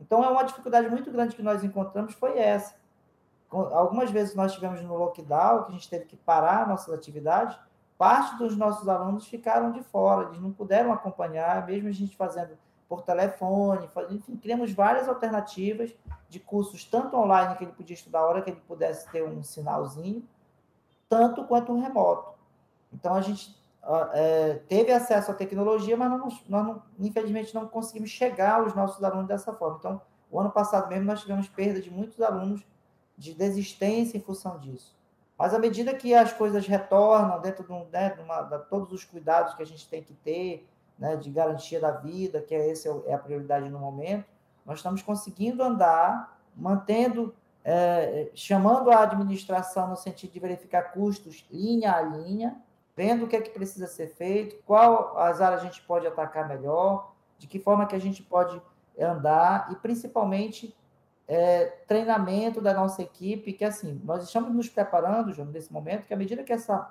Então, 0.00 0.24
é 0.24 0.28
uma 0.28 0.44
dificuldade 0.44 0.88
muito 0.88 1.10
grande 1.10 1.36
que 1.36 1.42
nós 1.42 1.62
encontramos 1.62 2.14
foi 2.14 2.38
essa. 2.38 2.74
Algumas 3.50 4.10
vezes 4.10 4.34
nós 4.34 4.52
tivemos 4.52 4.80
no 4.82 4.96
lockdown, 4.96 5.64
que 5.64 5.70
a 5.70 5.74
gente 5.74 5.90
teve 5.90 6.04
que 6.04 6.16
parar 6.16 6.68
nossas 6.68 6.94
atividades, 6.94 7.58
parte 7.98 8.36
dos 8.38 8.56
nossos 8.56 8.88
alunos 8.88 9.26
ficaram 9.26 9.72
de 9.72 9.82
fora, 9.82 10.28
eles 10.28 10.40
não 10.40 10.52
puderam 10.52 10.92
acompanhar, 10.92 11.66
mesmo 11.66 11.88
a 11.88 11.92
gente 11.92 12.16
fazendo 12.16 12.56
por 12.88 13.02
telefone, 13.02 13.88
enfim, 14.10 14.36
criamos 14.36 14.72
várias 14.72 15.08
alternativas 15.08 15.94
de 16.28 16.40
cursos, 16.40 16.84
tanto 16.84 17.16
online, 17.16 17.56
que 17.56 17.64
ele 17.64 17.72
podia 17.72 17.94
estudar 17.94 18.20
a 18.20 18.26
hora 18.26 18.42
que 18.42 18.50
ele 18.50 18.60
pudesse 18.66 19.08
ter 19.10 19.22
um 19.22 19.42
sinalzinho, 19.42 20.26
tanto 21.08 21.44
quanto 21.44 21.78
remoto. 21.78 22.34
Então, 22.92 23.14
a 23.14 23.20
gente 23.20 23.56
é, 24.12 24.54
teve 24.68 24.92
acesso 24.92 25.30
à 25.30 25.34
tecnologia, 25.34 25.96
mas 25.96 26.10
nós, 26.10 26.44
nós 26.48 26.66
não, 26.66 26.82
infelizmente 26.98 27.54
não 27.54 27.66
conseguimos 27.66 28.10
chegar 28.10 28.60
aos 28.60 28.74
nossos 28.74 29.02
alunos 29.02 29.26
dessa 29.26 29.52
forma. 29.52 29.76
Então, 29.78 30.00
o 30.30 30.40
ano 30.40 30.50
passado 30.50 30.88
mesmo 30.88 31.04
nós 31.04 31.20
tivemos 31.20 31.48
perda 31.48 31.80
de 31.80 31.90
muitos 31.90 32.20
alunos 32.20 32.64
de 33.20 33.34
desistência 33.34 34.16
em 34.16 34.20
função 34.20 34.58
disso. 34.58 34.98
Mas 35.38 35.52
à 35.52 35.58
medida 35.58 35.94
que 35.94 36.14
as 36.14 36.32
coisas 36.32 36.66
retornam 36.66 37.38
dentro 37.38 37.62
de, 37.62 37.70
um, 37.70 37.84
né, 37.92 38.08
de, 38.10 38.22
uma, 38.22 38.40
de 38.42 38.58
todos 38.70 38.90
os 38.92 39.04
cuidados 39.04 39.52
que 39.54 39.62
a 39.62 39.66
gente 39.66 39.86
tem 39.86 40.02
que 40.02 40.14
ter, 40.14 40.66
né, 40.98 41.16
de 41.16 41.30
garantia 41.30 41.78
da 41.78 41.90
vida, 41.90 42.40
que 42.40 42.54
é 42.54 42.70
esse 42.70 42.88
é 43.06 43.12
a 43.12 43.18
prioridade 43.18 43.68
no 43.68 43.78
momento, 43.78 44.24
nós 44.64 44.78
estamos 44.78 45.02
conseguindo 45.02 45.62
andar, 45.62 46.40
mantendo, 46.56 47.34
é, 47.62 48.30
chamando 48.34 48.90
a 48.90 49.02
administração 49.02 49.88
no 49.88 49.96
sentido 49.96 50.32
de 50.32 50.40
verificar 50.40 50.92
custos 50.92 51.46
linha 51.50 51.92
a 51.92 52.00
linha, 52.00 52.56
vendo 52.96 53.26
o 53.26 53.28
que 53.28 53.36
é 53.36 53.40
que 53.42 53.50
precisa 53.50 53.86
ser 53.86 54.08
feito, 54.08 54.56
qual 54.64 55.18
as 55.18 55.42
áreas 55.42 55.60
a 55.60 55.64
gente 55.64 55.82
pode 55.82 56.06
atacar 56.06 56.48
melhor, 56.48 57.12
de 57.38 57.46
que 57.46 57.58
forma 57.58 57.86
que 57.86 57.94
a 57.94 58.00
gente 58.00 58.22
pode 58.22 58.60
andar 58.98 59.70
e 59.72 59.76
principalmente 59.76 60.74
é, 61.32 61.66
treinamento 61.86 62.60
da 62.60 62.74
nossa 62.74 63.02
equipe, 63.02 63.52
que 63.52 63.64
assim, 63.64 64.00
nós 64.02 64.24
estamos 64.24 64.52
nos 64.52 64.68
preparando, 64.68 65.32
João, 65.32 65.46
nesse 65.46 65.72
momento, 65.72 66.04
que 66.04 66.12
à 66.12 66.16
medida 66.16 66.42
que 66.42 66.52
essa, 66.52 66.90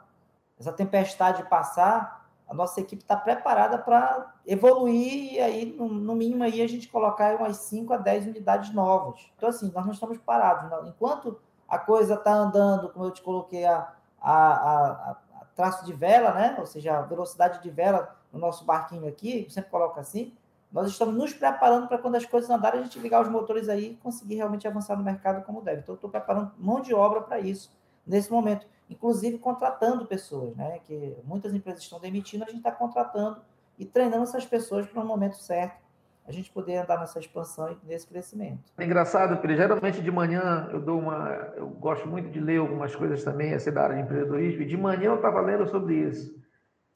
essa 0.58 0.72
tempestade 0.72 1.44
passar, 1.50 2.26
a 2.48 2.54
nossa 2.54 2.80
equipe 2.80 3.02
está 3.02 3.18
preparada 3.18 3.78
para 3.78 4.34
evoluir 4.48 5.34
e 5.34 5.40
aí, 5.42 5.66
no, 5.66 5.90
no, 5.90 6.16
mínimo, 6.16 6.42
aí 6.42 6.62
a 6.62 6.68
gente 6.70 6.88
colocar 6.88 7.36
umas 7.36 7.58
5 7.58 7.94
a 7.94 7.98
10 7.98 8.28
unidades 8.28 8.74
novas. 8.74 9.30
Então, 9.36 9.50
assim, 9.50 9.70
nós 9.76 9.86
não 9.86 9.92
estamos 9.92 10.18
parados. 10.20 10.72
Não. 10.72 10.88
Enquanto 10.88 11.38
a 11.68 11.78
coisa 11.78 12.14
está 12.14 12.32
andando, 12.32 12.90
como 12.94 13.06
eu 13.06 13.12
te 13.12 13.22
coloquei, 13.22 13.66
a, 13.66 13.92
a, 14.22 14.34
a, 14.34 15.12
a, 15.12 15.46
traço 15.54 15.86
de 15.86 15.92
vela, 15.92 16.34
né? 16.34 16.56
ou 16.58 16.66
seja, 16.66 16.98
a 16.98 17.02
velocidade 17.02 17.62
de 17.62 17.70
vela 17.70 18.16
no 18.32 18.40
nosso 18.40 18.64
barquinho 18.64 19.06
aqui, 19.06 19.44
eu 19.44 19.50
sempre 19.50 19.70
coloco 19.70 20.00
assim, 20.00 20.34
nós 20.72 20.90
estamos 20.90 21.16
nos 21.16 21.34
preparando 21.34 21.88
para 21.88 21.98
quando 21.98 22.16
as 22.16 22.26
coisas 22.26 22.50
andarem, 22.50 22.82
a 22.82 22.84
gente 22.84 23.00
ligar 23.00 23.22
os 23.22 23.30
motores 23.30 23.70
aí 23.70 23.92
e 23.92 23.96
conseguir 23.96 24.36
realmente 24.36 24.68
avançar 24.68 24.96
no 24.96 25.04
mercado 25.04 25.44
como 25.46 25.62
deve. 25.62 25.82
Então, 25.82 25.96
estou 25.96 26.10
preparando 26.10 26.52
mão 26.58 26.82
de 26.82 26.94
obra 26.94 27.22
para 27.22 27.40
isso 27.40 27.72
nesse 28.06 28.32
momento 28.32 28.66
inclusive 28.90 29.38
contratando 29.38 30.06
pessoas, 30.06 30.56
né? 30.56 30.80
Que 30.86 31.16
muitas 31.24 31.54
empresas 31.54 31.84
estão 31.84 32.00
demitindo, 32.00 32.44
a 32.44 32.48
gente 32.48 32.58
está 32.58 32.72
contratando 32.72 33.40
e 33.78 33.86
treinando 33.86 34.24
essas 34.24 34.46
pessoas 34.46 34.88
para 34.88 35.02
o 35.02 35.06
momento 35.06 35.38
certo 35.38 35.88
a 36.28 36.32
gente 36.32 36.52
poder 36.52 36.78
andar 36.78 37.00
nessa 37.00 37.18
expansão 37.18 37.72
e 37.72 37.88
nesse 37.88 38.06
crescimento. 38.06 38.72
É 38.78 38.86
engraçado, 38.86 39.38
porque 39.38 39.56
geralmente 39.56 40.00
de 40.00 40.12
manhã 40.12 40.70
eu 40.72 40.80
dou 40.80 41.00
uma, 41.00 41.52
eu 41.56 41.68
gosto 41.68 42.08
muito 42.08 42.30
de 42.30 42.40
ler 42.40 42.60
algumas 42.60 42.96
coisas 42.96 43.24
também, 43.24 43.52
assim, 43.56 43.72
da 43.72 43.82
área 43.82 43.96
de 43.96 44.04
empreendedorismo, 44.04 44.62
e 44.62 44.66
de 44.68 44.78
manhã 44.78 45.06
eu 45.06 45.16
estava 45.16 45.42
lendo 45.42 45.68
sobre 45.68 45.96
isso. 45.96 46.40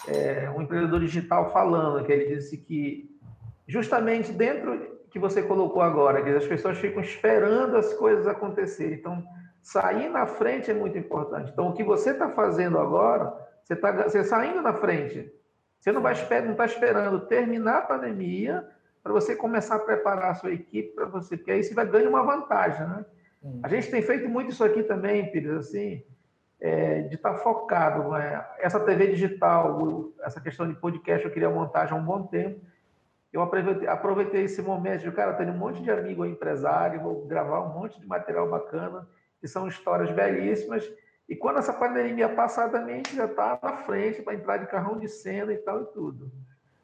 É, 0.07 0.51
um 0.51 0.61
empreendedor 0.61 0.99
digital 0.99 1.51
falando, 1.51 2.05
que 2.05 2.11
ele 2.11 2.35
disse 2.35 2.57
que 2.57 3.12
justamente 3.67 4.31
dentro 4.31 4.93
que 5.09 5.19
você 5.19 5.43
colocou 5.43 5.81
agora, 5.81 6.23
que 6.23 6.29
as 6.29 6.47
pessoas 6.47 6.77
ficam 6.77 7.01
esperando 7.01 7.77
as 7.77 7.93
coisas 7.93 8.25
acontecerem. 8.27 8.95
Então, 8.95 9.23
sair 9.61 10.09
na 10.09 10.25
frente 10.25 10.71
é 10.71 10.73
muito 10.73 10.97
importante. 10.97 11.51
Então, 11.51 11.69
o 11.69 11.73
que 11.73 11.83
você 11.83 12.11
está 12.11 12.29
fazendo 12.29 12.79
agora, 12.79 13.33
você 13.63 13.73
está 13.73 13.91
você 13.91 14.23
saindo 14.23 14.61
na 14.61 14.73
frente. 14.73 15.31
Você 15.79 15.91
não 15.91 16.01
vai 16.01 16.13
não 16.41 16.51
está 16.51 16.65
esperando 16.65 17.27
terminar 17.27 17.77
a 17.79 17.81
pandemia 17.81 18.67
para 19.03 19.11
você 19.11 19.35
começar 19.35 19.75
a 19.75 19.79
preparar 19.79 20.31
a 20.31 20.35
sua 20.35 20.53
equipe 20.53 20.95
para 20.95 21.05
você, 21.05 21.35
porque 21.35 21.51
aí 21.51 21.61
você 21.61 21.73
vai 21.73 21.85
ganhar 21.85 22.09
uma 22.09 22.23
vantagem, 22.23 22.87
né? 22.87 23.05
A 23.61 23.67
gente 23.67 23.91
tem 23.91 24.01
feito 24.01 24.29
muito 24.29 24.51
isso 24.51 24.63
aqui 24.63 24.83
também, 24.83 25.29
Pires, 25.29 25.51
assim, 25.51 26.01
é, 26.61 27.01
de 27.01 27.15
estar 27.15 27.33
tá 27.33 27.39
focado. 27.39 28.09
Né? 28.11 28.45
Essa 28.59 28.79
TV 28.79 29.07
digital, 29.07 30.13
essa 30.21 30.39
questão 30.39 30.65
de 30.67 30.75
podcast, 30.75 31.25
eu 31.25 31.31
queria 31.31 31.49
montar 31.49 31.85
já 31.85 31.93
há 31.93 31.97
um 31.97 32.05
bom 32.05 32.23
tempo. 32.23 32.61
Eu 33.33 33.41
aproveitei, 33.41 33.87
aproveitei 33.87 34.43
esse 34.43 34.61
momento 34.61 35.01
de, 35.01 35.11
cara, 35.11 35.33
tenho 35.33 35.51
um 35.51 35.57
monte 35.57 35.81
de 35.81 35.89
amigo 35.89 36.23
empresário, 36.23 37.01
vou 37.01 37.25
gravar 37.25 37.61
um 37.61 37.73
monte 37.73 37.99
de 37.99 38.05
material 38.05 38.47
bacana, 38.47 39.07
que 39.41 39.47
são 39.47 39.67
histórias 39.67 40.11
belíssimas. 40.11 40.87
E 41.27 41.35
quando 41.35 41.57
essa 41.57 41.73
pandemia 41.73 42.29
passar 42.29 42.69
também, 42.69 43.01
já 43.11 43.25
está 43.25 43.57
na 43.61 43.77
frente 43.77 44.21
para 44.21 44.35
entrar 44.35 44.57
de 44.57 44.67
carrão 44.67 44.99
de 44.99 45.09
cena 45.09 45.51
e 45.51 45.57
tal 45.57 45.81
e 45.81 45.85
tudo. 45.85 46.31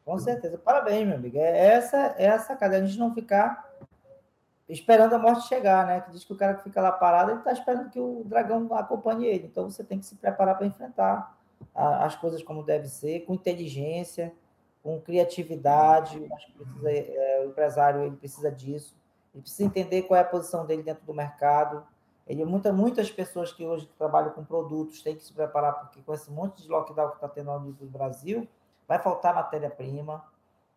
Com 0.04 0.18
certeza. 0.18 0.58
Parabéns, 0.58 1.08
meu 1.08 1.18
amigo. 1.18 1.38
É 1.38 1.68
essa, 1.68 2.16
é 2.18 2.26
essa 2.26 2.56
cara, 2.56 2.78
a 2.78 2.84
gente 2.84 2.98
não 2.98 3.14
ficar 3.14 3.70
esperando 4.68 5.14
a 5.14 5.20
morte 5.20 5.48
chegar, 5.48 5.86
né? 5.86 6.02
Que 6.02 6.12
diz 6.12 6.24
que 6.24 6.34
o 6.34 6.38
cara 6.38 6.56
que 6.56 6.64
fica 6.64 6.82
lá 6.82 6.92
parado, 6.92 7.30
ele 7.30 7.40
está 7.40 7.52
esperando 7.52 7.92
que 7.92 8.00
o 8.00 8.24
dragão 8.26 8.74
acompanhe 8.74 9.28
ele. 9.28 9.46
Então 9.46 9.70
você 9.70 9.84
tem 9.84 10.00
que 10.00 10.06
se 10.06 10.16
preparar 10.16 10.58
para 10.58 10.66
enfrentar 10.66 11.38
as 11.76 12.16
coisas 12.16 12.42
como 12.42 12.64
deve 12.64 12.88
ser, 12.88 13.20
com 13.22 13.36
inteligência, 13.36 14.34
com 14.84 15.00
criatividade. 15.02 16.28
Acho 16.34 16.48
que 16.48 16.54
precisa, 16.54 16.92
é, 16.92 17.44
o 17.46 17.50
empresário 17.50 18.04
ele 18.04 18.16
precisa 18.16 18.52
disso. 18.52 18.96
Ele 19.34 19.42
precisa 19.42 19.64
entender 19.64 20.04
qual 20.04 20.18
é 20.18 20.22
a 20.22 20.26
posição 20.26 20.66
dele 20.66 20.84
dentro 20.84 21.06
do 21.06 21.14
mercado. 21.14 21.86
Ele, 22.28 22.46
muita, 22.46 22.72
muitas 22.72 23.12
pessoas 23.12 23.52
que 23.52 23.66
hoje 23.66 23.90
trabalham 23.98 24.32
com 24.32 24.44
produtos 24.44 25.02
têm 25.02 25.16
que 25.16 25.24
se 25.24 25.34
preparar, 25.34 25.80
porque 25.80 26.02
com 26.02 26.14
esse 26.14 26.30
monte 26.32 26.62
de 26.62 26.70
lockdown 26.70 27.10
que 27.10 27.16
está 27.16 27.28
tendo 27.28 27.60
do 27.74 27.88
Brasil, 27.88 28.48
vai 28.88 29.00
faltar 29.00 29.34
matéria-prima, 29.34 30.24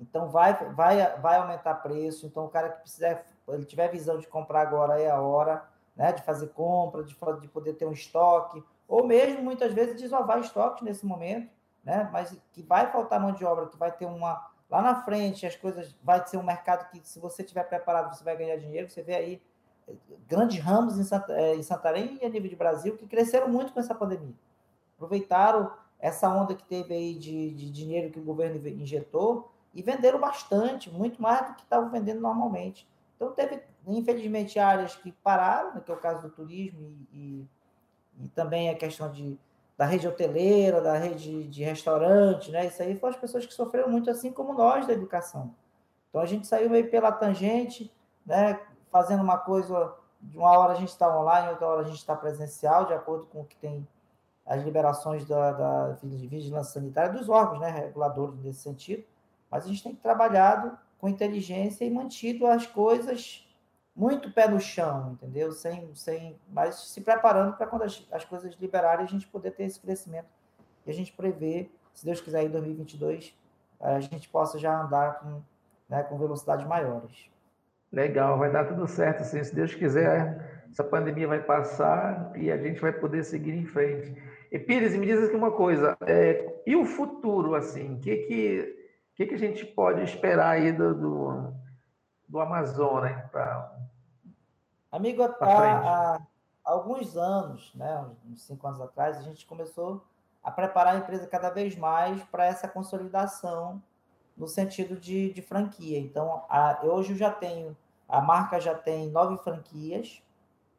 então 0.00 0.28
vai, 0.28 0.54
vai, 0.72 1.20
vai 1.20 1.36
aumentar 1.36 1.74
preço. 1.76 2.26
Então, 2.26 2.46
o 2.46 2.48
cara 2.48 2.70
que 2.70 2.80
precisar, 2.80 3.24
ele 3.48 3.64
tiver 3.64 3.88
visão 3.88 4.18
de 4.18 4.26
comprar 4.26 4.62
agora 4.62 5.00
é 5.00 5.10
a 5.10 5.20
hora, 5.20 5.62
né? 5.94 6.12
De 6.12 6.22
fazer 6.22 6.48
compra, 6.48 7.04
de, 7.04 7.14
de 7.40 7.48
poder 7.48 7.74
ter 7.74 7.86
um 7.86 7.92
estoque, 7.92 8.62
ou 8.88 9.06
mesmo 9.06 9.42
muitas 9.42 9.72
vezes 9.72 10.00
desovar 10.00 10.38
estoques 10.40 10.82
nesse 10.82 11.06
momento, 11.06 11.50
né? 11.84 12.08
Mas 12.12 12.36
que 12.52 12.62
vai 12.62 12.90
faltar 12.90 13.20
mão 13.20 13.32
de 13.32 13.44
obra, 13.44 13.66
que 13.66 13.76
vai 13.76 13.92
ter 13.92 14.06
uma 14.06 14.50
lá 14.70 14.80
na 14.80 15.02
frente 15.02 15.46
as 15.46 15.54
coisas 15.54 15.94
vai 16.02 16.26
ser 16.26 16.38
um 16.38 16.42
mercado 16.42 16.88
que 16.90 17.06
se 17.06 17.18
você 17.18 17.44
tiver 17.44 17.64
preparado 17.64 18.16
você 18.16 18.24
vai 18.24 18.36
ganhar 18.36 18.56
dinheiro. 18.56 18.88
Você 18.88 19.02
vê 19.02 19.14
aí 19.14 19.42
eh, 19.88 19.94
grandes 20.26 20.58
ramos 20.62 20.98
em, 20.98 21.04
Santa, 21.04 21.32
eh, 21.32 21.56
em 21.56 21.62
Santarém 21.62 22.18
e 22.22 22.24
a 22.24 22.28
nível 22.28 22.48
de 22.48 22.56
Brasil 22.56 22.96
que 22.96 23.06
cresceram 23.06 23.48
muito 23.48 23.72
com 23.72 23.80
essa 23.80 23.94
pandemia. 23.94 24.34
Aproveitaram 24.96 25.72
essa 25.98 26.28
onda 26.28 26.54
que 26.54 26.64
teve 26.64 26.94
aí 26.94 27.14
de, 27.14 27.54
de 27.54 27.70
dinheiro 27.70 28.10
que 28.10 28.18
o 28.18 28.24
governo 28.24 28.66
injetou 28.66 29.52
e 29.74 29.82
venderam 29.82 30.18
bastante, 30.18 30.90
muito 30.90 31.20
mais 31.22 31.48
do 31.48 31.54
que 31.54 31.62
estavam 31.62 31.90
vendendo 31.90 32.20
normalmente. 32.20 32.88
Então, 33.16 33.32
teve, 33.32 33.62
infelizmente, 33.86 34.58
áreas 34.58 34.96
que 34.96 35.12
pararam, 35.12 35.74
né, 35.74 35.80
que 35.80 35.90
é 35.90 35.94
o 35.94 35.98
caso 35.98 36.22
do 36.22 36.30
turismo 36.30 36.80
e, 36.80 37.08
e, 37.12 38.24
e 38.24 38.28
também 38.30 38.68
a 38.68 38.74
questão 38.74 39.10
de, 39.10 39.38
da 39.82 39.86
rede 39.86 40.06
hoteleira, 40.06 40.80
da 40.80 40.96
rede 40.96 41.42
de 41.48 41.64
restaurante, 41.64 42.52
né? 42.52 42.66
Isso 42.66 42.80
aí 42.80 42.94
foram 42.94 43.14
as 43.14 43.20
pessoas 43.20 43.44
que 43.44 43.52
sofreram 43.52 43.90
muito, 43.90 44.08
assim 44.08 44.30
como 44.30 44.54
nós 44.54 44.86
da 44.86 44.92
educação. 44.92 45.52
Então, 46.08 46.20
a 46.20 46.24
gente 46.24 46.46
saiu 46.46 46.70
meio 46.70 46.88
pela 46.88 47.10
tangente, 47.10 47.92
né? 48.24 48.60
Fazendo 48.92 49.24
uma 49.24 49.38
coisa, 49.38 49.92
de 50.20 50.38
uma 50.38 50.56
hora 50.56 50.74
a 50.74 50.76
gente 50.76 50.90
está 50.90 51.12
online, 51.18 51.48
outra 51.48 51.66
hora 51.66 51.80
a 51.80 51.84
gente 51.84 51.98
está 51.98 52.14
presencial, 52.14 52.86
de 52.86 52.94
acordo 52.94 53.26
com 53.26 53.40
o 53.40 53.44
que 53.44 53.56
tem 53.56 53.84
as 54.46 54.62
liberações 54.62 55.24
da, 55.26 55.50
da 55.50 55.98
vigilância 56.00 56.74
sanitária 56.74 57.12
dos 57.18 57.28
órgãos 57.28 57.58
né, 57.58 57.68
reguladores 57.68 58.40
nesse 58.40 58.60
sentido, 58.60 59.02
mas 59.50 59.64
a 59.64 59.66
gente 59.66 59.82
tem 59.82 59.96
trabalhado 59.96 60.78
com 61.00 61.08
inteligência 61.08 61.84
e 61.84 61.90
mantido 61.90 62.46
as 62.46 62.68
coisas 62.68 63.41
muito 63.94 64.32
pé 64.32 64.48
no 64.48 64.58
chão, 64.58 65.12
entendeu? 65.12 65.52
Sem, 65.52 65.94
sem, 65.94 66.38
mas 66.48 66.88
se 66.88 67.00
preparando 67.00 67.56
para 67.56 67.66
quando 67.66 67.82
as, 67.82 68.06
as 68.10 68.24
coisas 68.24 68.54
liberarem 68.56 69.04
a 69.04 69.08
gente 69.08 69.26
poder 69.26 69.52
ter 69.52 69.64
esse 69.64 69.80
crescimento 69.80 70.28
e 70.86 70.90
a 70.90 70.94
gente 70.94 71.12
prevê, 71.12 71.70
se 71.94 72.04
Deus 72.04 72.20
quiser, 72.20 72.44
em 72.44 72.50
2022 72.50 73.34
a 73.80 74.00
gente 74.00 74.28
possa 74.28 74.58
já 74.58 74.80
andar 74.80 75.18
com, 75.18 75.42
né, 75.88 76.02
com 76.04 76.16
velocidades 76.16 76.64
maiores. 76.66 77.30
Legal, 77.90 78.38
vai 78.38 78.50
dar 78.50 78.64
tudo 78.64 78.86
certo, 78.86 79.24
sim. 79.24 79.42
Se 79.42 79.54
Deus 79.54 79.74
quiser, 79.74 80.64
essa 80.70 80.82
pandemia 80.82 81.28
vai 81.28 81.42
passar 81.42 82.32
e 82.36 82.50
a 82.50 82.56
gente 82.56 82.80
vai 82.80 82.92
poder 82.92 83.24
seguir 83.24 83.52
em 83.52 83.66
frente. 83.66 84.14
E 84.50 84.58
Pires, 84.58 84.96
me 84.96 85.04
diz 85.04 85.22
aqui 85.22 85.36
uma 85.36 85.50
coisa, 85.50 85.96
é, 86.06 86.62
e 86.66 86.76
o 86.76 86.84
futuro, 86.84 87.54
assim, 87.54 87.94
o 87.94 87.98
que 87.98 88.16
que, 88.16 88.86
que 89.14 89.26
que 89.26 89.34
a 89.34 89.38
gente 89.38 89.66
pode 89.66 90.02
esperar 90.02 90.50
aí 90.50 90.72
do, 90.72 90.94
do, 90.94 91.54
do 92.32 92.40
Amazonas 92.40 93.30
para 93.30 93.70
Amigo, 94.90 95.22
há, 95.22 95.28
há, 95.40 96.20
alguns 96.64 97.16
anos, 97.16 97.72
né, 97.74 98.04
uns 98.26 98.42
cinco 98.42 98.66
anos 98.66 98.80
atrás, 98.80 99.16
a 99.18 99.22
gente 99.22 99.46
começou 99.46 100.04
a 100.42 100.50
preparar 100.50 100.94
a 100.94 100.98
empresa 100.98 101.26
cada 101.26 101.50
vez 101.50 101.76
mais 101.76 102.22
para 102.24 102.44
essa 102.44 102.66
consolidação 102.66 103.82
no 104.36 104.48
sentido 104.48 104.96
de, 104.96 105.32
de 105.32 105.40
franquia. 105.40 105.98
Então, 105.98 106.44
a, 106.48 106.80
hoje 106.82 107.12
eu 107.12 107.16
já 107.16 107.30
tenho, 107.30 107.76
a 108.08 108.20
marca 108.20 108.60
já 108.60 108.74
tem 108.74 109.10
nove 109.10 109.36
franquias, 109.38 110.22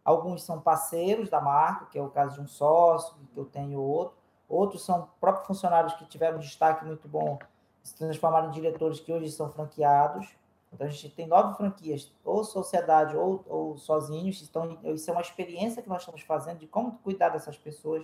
Alguns 0.03 0.43
são 0.43 0.59
parceiros 0.59 1.29
da 1.29 1.39
marca, 1.39 1.85
que 1.85 1.97
é 1.97 2.01
o 2.01 2.09
caso 2.09 2.35
de 2.35 2.41
um 2.41 2.47
sócio, 2.47 3.15
que 3.33 3.39
eu 3.39 3.45
tenho 3.45 3.79
outro. 3.79 4.17
Outros 4.49 4.83
são 4.83 5.07
próprios 5.19 5.47
funcionários 5.47 5.93
que 5.93 6.05
tiveram 6.05 6.37
um 6.37 6.41
destaque 6.41 6.83
muito 6.83 7.07
bom, 7.07 7.39
se 7.81 7.95
transformaram 7.95 8.49
em 8.49 8.51
diretores 8.51 8.99
que 8.99 9.13
hoje 9.13 9.31
são 9.31 9.49
franqueados. 9.49 10.27
Então, 10.73 10.87
a 10.87 10.89
gente 10.89 11.09
tem 11.09 11.27
nove 11.27 11.55
franquias, 11.55 12.11
ou 12.25 12.43
sociedade 12.43 13.15
ou, 13.15 13.45
ou 13.47 13.77
sozinhos. 13.77 14.41
Então, 14.41 14.79
isso 14.83 15.09
é 15.09 15.13
uma 15.13 15.21
experiência 15.21 15.81
que 15.81 15.89
nós 15.89 16.01
estamos 16.01 16.21
fazendo 16.21 16.59
de 16.59 16.67
como 16.67 16.97
cuidar 17.03 17.29
dessas 17.29 17.57
pessoas. 17.57 18.03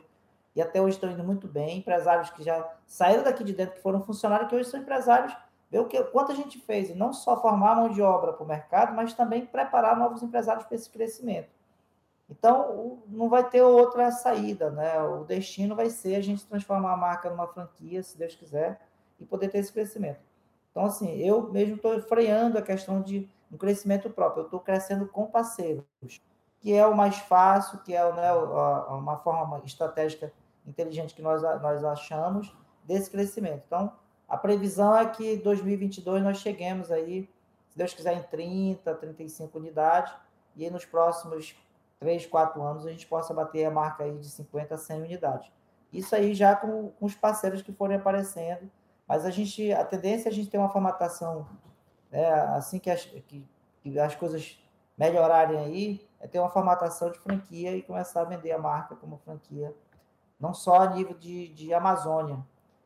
E 0.55 0.62
até 0.62 0.82
hoje 0.82 0.95
estão 0.95 1.10
indo 1.10 1.23
muito 1.23 1.47
bem. 1.47 1.79
Empresários 1.79 2.29
que 2.29 2.43
já 2.43 2.67
saíram 2.86 3.23
daqui 3.23 3.43
de 3.43 3.53
dentro, 3.53 3.75
que 3.75 3.82
foram 3.82 4.01
funcionários, 4.01 4.49
que 4.49 4.55
hoje 4.55 4.69
são 4.69 4.79
empresários. 4.79 5.36
Ver 5.71 5.79
o 5.79 5.88
que, 5.88 6.01
quanto 6.05 6.32
a 6.32 6.36
gente 6.36 6.60
fez, 6.60 6.89
e 6.89 6.95
não 6.95 7.13
só 7.13 7.39
formar 7.39 7.75
mão 7.75 7.89
de 7.89 8.01
obra 8.01 8.34
para 8.34 8.43
o 8.43 8.47
mercado, 8.47 8.95
mas 8.95 9.13
também 9.13 9.45
preparar 9.45 9.97
novos 9.97 10.21
empresários 10.23 10.65
para 10.65 10.75
esse 10.75 10.89
crescimento. 10.89 11.49
Então, 12.29 13.01
não 13.08 13.29
vai 13.29 13.47
ter 13.47 13.62
outra 13.63 14.12
saída, 14.12 14.69
né? 14.69 15.01
O 15.01 15.23
destino 15.23 15.75
vai 15.75 15.89
ser 15.89 16.15
a 16.15 16.21
gente 16.21 16.45
transformar 16.45 16.93
a 16.93 16.97
marca 16.97 17.29
numa 17.29 17.47
franquia, 17.47 18.03
se 18.03 18.17
Deus 18.17 18.36
quiser, 18.36 18.79
e 19.19 19.25
poder 19.25 19.49
ter 19.49 19.58
esse 19.58 19.73
crescimento. 19.73 20.29
Então, 20.71 20.86
assim, 20.86 21.17
eu 21.17 21.51
mesmo 21.51 21.75
estou 21.75 21.99
freando 22.01 22.58
a 22.58 22.62
questão 22.62 23.01
de 23.01 23.29
um 23.51 23.58
crescimento 23.58 24.10
próprio, 24.10 24.41
eu 24.41 24.45
estou 24.45 24.60
crescendo 24.60 25.08
com 25.08 25.25
parceiros, 25.25 25.84
que 26.60 26.73
é 26.73 26.86
o 26.86 26.95
mais 26.95 27.17
fácil, 27.17 27.79
que 27.79 27.95
é 27.95 28.13
né, 28.13 28.32
uma 28.34 29.17
forma 29.17 29.62
estratégica 29.65 30.32
inteligente 30.67 31.15
que 31.15 31.21
nós, 31.21 31.41
nós 31.41 31.84
achamos 31.84 32.55
desse 32.84 33.10
crescimento. 33.10 33.63
Então, 33.65 33.91
a 34.27 34.38
previsão 34.38 34.95
é 34.95 35.05
que 35.08 35.38
2022 35.38 36.23
nós 36.23 36.38
cheguemos 36.38 36.91
aí, 36.91 37.27
se 37.69 37.77
Deus 37.77 37.93
quiser, 37.93 38.13
em 38.13 38.23
30, 38.23 38.93
35 38.93 39.58
unidades, 39.58 40.13
e 40.55 40.69
nos 40.69 40.86
próximos 40.86 41.55
três, 41.99 42.25
quatro 42.25 42.62
anos, 42.62 42.86
a 42.86 42.91
gente 42.91 43.08
possa 43.08 43.34
bater 43.34 43.65
a 43.65 43.71
marca 43.71 44.03
aí 44.03 44.17
de 44.17 44.29
50 44.29 44.75
a 44.75 44.77
100 44.77 45.01
unidades. 45.01 45.51
Isso 45.91 46.15
aí 46.15 46.34
já 46.34 46.55
com, 46.55 46.89
com 46.91 47.05
os 47.05 47.15
parceiros 47.15 47.62
que 47.62 47.71
forem 47.71 47.97
aparecendo, 47.97 48.69
mas 49.10 49.26
a 49.26 49.32
gente, 49.32 49.74
a 49.74 49.84
tendência 49.84 50.30
é 50.30 50.32
a 50.32 50.34
gente 50.34 50.50
ter 50.50 50.60
uma 50.60 50.69
formatação, 50.69 51.48
né, 52.12 52.30
assim 52.56 52.78
que 52.80 52.89
as, 52.89 53.04
que, 53.04 53.45
que 53.82 54.00
as 54.00 54.15
coisas 54.15 54.63
melhorarem 54.95 55.58
aí, 55.58 56.08
é 56.19 56.28
ter 56.28 56.39
uma 56.39 56.50
formatação 56.50 57.12
de 57.12 57.17
franquia 57.17 57.76
e 57.76 57.82
começar 57.82 58.22
a 58.22 58.26
vender 58.26 58.52
a 58.52 58.60
marca 58.60 58.95
como 58.95 59.17
franquia, 59.17 59.76
não 60.39 60.54
só 60.54 60.76
a 60.82 60.89
nível 60.91 61.17
de, 61.17 61.48
de 61.50 61.74
Amazônia. 61.74 62.38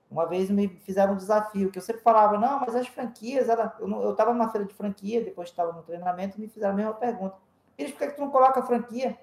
Uma 0.09 0.25
vez 0.25 0.49
me 0.49 0.67
fizeram 0.67 1.13
um 1.13 1.17
desafio, 1.17 1.71
que 1.71 1.77
eu 1.77 1.81
sempre 1.81 2.01
falava, 2.01 2.37
não, 2.37 2.59
mas 2.59 2.75
as 2.75 2.87
franquias, 2.87 3.49
era, 3.49 3.75
eu 3.79 4.11
estava 4.11 4.31
numa 4.31 4.49
feira 4.49 4.65
de 4.65 4.73
franquia, 4.73 5.23
depois 5.23 5.49
estava 5.49 5.73
no 5.73 5.83
treinamento, 5.83 6.39
me 6.39 6.47
fizeram 6.47 6.73
a 6.73 6.77
mesma 6.77 6.93
pergunta 6.93 7.35
eles, 7.77 7.91
por 7.91 7.99
que 7.99 8.13
tu 8.13 8.21
não 8.21 8.29
coloca 8.29 8.61
franquia? 8.61 9.17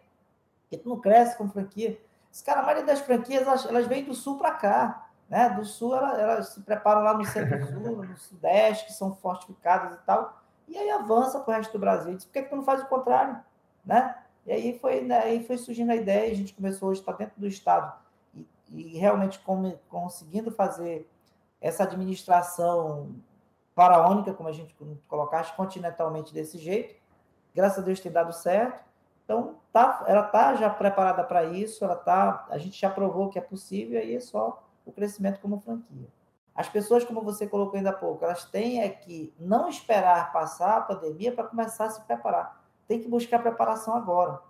Porque 0.62 0.78
tu 0.78 0.88
não 0.88 1.00
cresce 1.00 1.36
com 1.36 1.48
franquia. 1.48 2.00
Esse 2.32 2.44
cara, 2.44 2.60
a 2.60 2.62
maioria 2.62 2.84
das 2.84 3.00
franquias, 3.00 3.42
elas, 3.42 3.66
elas 3.66 3.86
vêm 3.86 4.04
do 4.04 4.14
sul 4.14 4.38
para 4.38 4.52
cá. 4.52 5.09
Né? 5.30 5.48
Do 5.50 5.64
sul, 5.64 5.94
elas, 5.94 6.48
se 6.48 6.60
preparam 6.62 7.02
lá 7.02 7.14
no 7.14 7.24
centro-sul, 7.24 8.04
no 8.04 8.16
sudeste, 8.18 8.86
que 8.86 8.92
são 8.92 9.14
fortificadas 9.14 9.94
e 9.94 9.98
tal. 10.04 10.42
e 10.66 10.76
aí 10.76 10.90
avança 10.90 11.38
para 11.38 11.52
o 11.52 11.56
resto 11.56 11.72
do 11.72 11.78
Brasil. 11.78 12.16
Diz, 12.16 12.24
por 12.24 12.32
que, 12.32 12.42
que 12.42 12.48
tu 12.48 12.56
não 12.56 12.64
faz 12.64 12.82
o 12.82 12.86
contrário? 12.86 13.40
Né? 13.86 14.16
E 14.44 14.52
aí 14.52 14.78
foi, 14.80 15.02
né, 15.02 15.20
aí 15.20 15.46
foi 15.46 15.56
surgindo 15.56 15.92
a 15.92 15.96
ideia, 15.96 16.32
a 16.32 16.34
gente 16.34 16.52
começou 16.52 16.88
hoje 16.88 17.00
estar 17.00 17.12
dentro 17.12 17.38
do 17.38 17.46
Estado 17.46 17.92
e, 18.34 18.46
e 18.70 18.98
realmente 18.98 19.38
com, 19.38 19.78
conseguindo 19.88 20.50
fazer 20.50 21.08
essa 21.60 21.84
administração 21.84 23.14
faraônica, 23.74 24.34
como 24.34 24.48
a 24.48 24.52
gente 24.52 24.74
colocaste, 25.06 25.54
continentalmente 25.54 26.34
desse 26.34 26.58
jeito. 26.58 27.00
Graças 27.54 27.78
a 27.78 27.82
Deus 27.82 28.00
tem 28.00 28.10
dado 28.10 28.32
certo. 28.32 28.84
Então, 29.24 29.56
tá, 29.72 30.04
ela 30.08 30.26
está 30.26 30.56
já 30.56 30.68
preparada 30.68 31.22
para 31.22 31.44
isso, 31.44 31.84
ela 31.84 31.94
tá, 31.94 32.46
a 32.50 32.58
gente 32.58 32.80
já 32.80 32.90
provou 32.90 33.28
que 33.28 33.38
é 33.38 33.42
possível, 33.42 34.00
e 34.00 34.02
aí 34.02 34.16
é 34.16 34.20
só 34.20 34.60
o 34.84 34.92
crescimento 34.92 35.40
como 35.40 35.60
franquia. 35.60 36.08
As 36.54 36.68
pessoas, 36.68 37.04
como 37.04 37.22
você 37.22 37.46
colocou 37.46 37.76
ainda 37.76 37.90
há 37.90 37.94
pouco, 37.94 38.24
elas 38.24 38.44
têm 38.44 38.82
é 38.82 38.88
que 38.88 39.32
não 39.38 39.68
esperar 39.68 40.32
passar 40.32 40.76
a 40.76 40.80
pandemia 40.80 41.32
para 41.32 41.44
começar 41.44 41.86
a 41.86 41.90
se 41.90 42.00
preparar. 42.02 42.62
Tem 42.86 43.00
que 43.00 43.08
buscar 43.08 43.38
preparação 43.38 43.94
agora. 43.94 44.40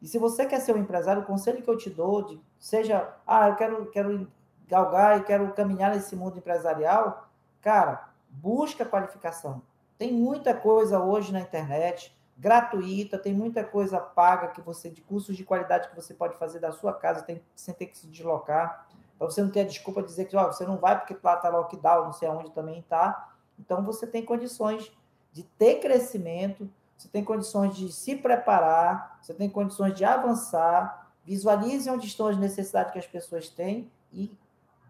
E 0.00 0.08
se 0.08 0.18
você 0.18 0.46
quer 0.46 0.60
ser 0.60 0.74
um 0.74 0.80
empresário, 0.80 1.22
o 1.22 1.26
conselho 1.26 1.62
que 1.62 1.68
eu 1.68 1.76
te 1.76 1.90
dou, 1.90 2.24
de, 2.24 2.40
seja, 2.58 3.14
ah, 3.26 3.48
eu 3.48 3.56
quero, 3.56 3.90
quero 3.90 4.28
galgar 4.66 5.20
e 5.20 5.24
quero 5.24 5.52
caminhar 5.52 5.94
nesse 5.94 6.16
mundo 6.16 6.38
empresarial, 6.38 7.28
cara, 7.60 8.08
busca 8.30 8.84
qualificação. 8.84 9.62
Tem 9.98 10.12
muita 10.12 10.54
coisa 10.54 10.98
hoje 10.98 11.32
na 11.32 11.40
internet, 11.40 12.16
gratuita, 12.38 13.18
tem 13.18 13.34
muita 13.34 13.62
coisa 13.62 14.00
paga 14.00 14.48
que 14.48 14.62
você, 14.62 14.88
de 14.88 15.02
cursos 15.02 15.36
de 15.36 15.44
qualidade 15.44 15.90
que 15.90 15.94
você 15.94 16.14
pode 16.14 16.38
fazer 16.38 16.58
da 16.58 16.72
sua 16.72 16.94
casa, 16.94 17.22
tem, 17.22 17.42
sem 17.54 17.74
ter 17.74 17.86
que 17.86 17.98
se 17.98 18.06
deslocar 18.06 18.88
para 19.20 19.30
você 19.30 19.42
não 19.42 19.50
ter 19.50 19.60
a 19.60 19.64
desculpa 19.64 20.00
de 20.00 20.08
dizer 20.08 20.24
que 20.24 20.34
ó, 20.34 20.46
você 20.46 20.64
não 20.64 20.78
vai 20.78 20.98
porque 20.98 21.14
lá 21.22 21.34
está 21.34 21.50
lockdown, 21.50 22.04
não 22.06 22.12
sei 22.14 22.26
aonde 22.26 22.50
também 22.52 22.78
está. 22.78 23.28
Então, 23.58 23.84
você 23.84 24.06
tem 24.06 24.24
condições 24.24 24.90
de 25.30 25.42
ter 25.42 25.78
crescimento, 25.78 26.66
você 26.96 27.06
tem 27.06 27.22
condições 27.22 27.76
de 27.76 27.92
se 27.92 28.16
preparar, 28.16 29.18
você 29.20 29.34
tem 29.34 29.50
condições 29.50 29.92
de 29.92 30.06
avançar, 30.06 31.12
visualize 31.22 31.90
onde 31.90 32.06
estão 32.06 32.28
as 32.28 32.38
necessidades 32.38 32.94
que 32.94 32.98
as 32.98 33.06
pessoas 33.06 33.50
têm 33.50 33.90
e 34.10 34.32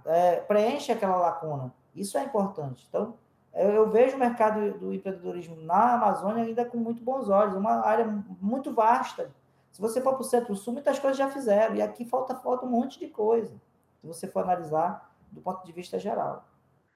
é, 0.05 0.37
preenche 0.37 0.93
aquela 0.93 1.17
lacuna. 1.17 1.75
Isso 1.93 2.17
é 2.17 2.23
importante. 2.23 2.87
Então, 2.89 3.15
eu, 3.53 3.71
eu 3.71 3.91
vejo 3.91 4.15
o 4.15 4.21
mercado 4.21 4.79
do 4.79 4.95
empreendedorismo 4.95 5.57
na 5.57 5.95
Amazônia 5.95 6.45
ainda 6.45 6.65
com 6.65 6.79
muito 6.79 7.03
bons 7.03 7.29
olhos, 7.29 7.57
uma 7.57 7.85
área 7.85 8.07
muito 8.41 8.73
vasta. 8.73 9.29
Se 9.73 9.81
você 9.81 10.01
for 10.01 10.13
para 10.13 10.23
o 10.23 10.25
Centro-Sul, 10.25 10.75
muitas 10.75 11.01
coisas 11.01 11.19
já 11.19 11.29
fizeram, 11.29 11.75
e 11.75 11.83
aqui 11.83 12.05
falta, 12.05 12.37
falta 12.37 12.65
um 12.65 12.71
monte 12.71 12.97
de 13.01 13.09
coisa 13.09 13.53
se 14.01 14.07
você 14.07 14.27
for 14.27 14.45
analisar 14.45 15.15
do 15.31 15.41
ponto 15.41 15.65
de 15.65 15.73
vista 15.73 15.99
geral. 15.99 16.45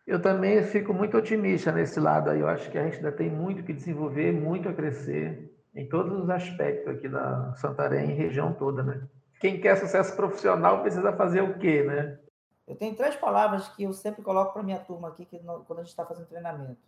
Eu 0.07 0.21
também 0.21 0.63
fico 0.65 0.93
muito 0.93 1.17
otimista 1.17 1.73
nesse 1.73 1.99
lado 1.99 2.31
aí. 2.31 2.41
Eu 2.41 2.49
acho 2.49 2.71
que 2.71 2.77
a 2.77 2.85
gente 2.85 2.97
ainda 2.97 3.13
tem 3.13 3.31
muito 3.31 3.63
que 3.63 3.73
desenvolver, 3.73 4.33
muito 4.33 4.69
a 4.69 4.75
crescer 4.75 5.51
em 5.75 5.89
todos 5.89 6.23
os 6.23 6.31
aspectos 6.31 6.95
aqui 6.95 7.09
da 7.09 7.55
Santarém 7.55 8.11
e 8.11 8.15
região 8.15 8.53
toda, 8.53 8.83
né? 8.83 9.03
Quem 9.41 9.61
quer 9.61 9.77
sucesso 9.77 10.15
profissional 10.15 10.83
precisa 10.83 11.13
fazer 11.13 11.43
o 11.43 11.59
quê, 11.59 11.83
né? 11.83 12.19
Eu 12.67 12.77
tenho 12.77 12.95
três 12.95 13.17
palavras 13.17 13.69
que 13.69 13.83
eu 13.83 13.93
sempre 13.93 14.23
coloco 14.23 14.53
para 14.53 14.63
minha 14.63 14.79
turma 14.79 15.09
aqui 15.09 15.25
que 15.25 15.39
quando 15.39 15.79
a 15.79 15.83
gente 15.83 15.91
está 15.91 16.05
fazendo 16.05 16.27
treinamento. 16.27 16.79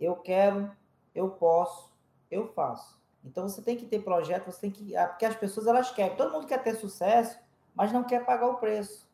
Eu 0.00 0.16
quero, 0.16 0.70
eu 1.14 1.28
posso, 1.28 1.92
eu 2.30 2.48
faço. 2.48 3.00
Então 3.24 3.48
você 3.48 3.62
tem 3.62 3.76
que 3.76 3.86
ter 3.86 4.02
projeto, 4.02 4.46
você 4.46 4.62
tem 4.62 4.70
que, 4.70 4.96
ah, 4.96 5.06
porque 5.06 5.24
as 5.24 5.36
pessoas 5.36 5.66
elas 5.66 5.90
querem, 5.90 6.16
todo 6.16 6.32
mundo 6.32 6.46
quer 6.46 6.62
ter 6.62 6.74
sucesso, 6.74 7.38
mas 7.74 7.92
não 7.92 8.02
quer 8.02 8.24
pagar 8.24 8.48
o 8.48 8.56
preço. 8.56 9.08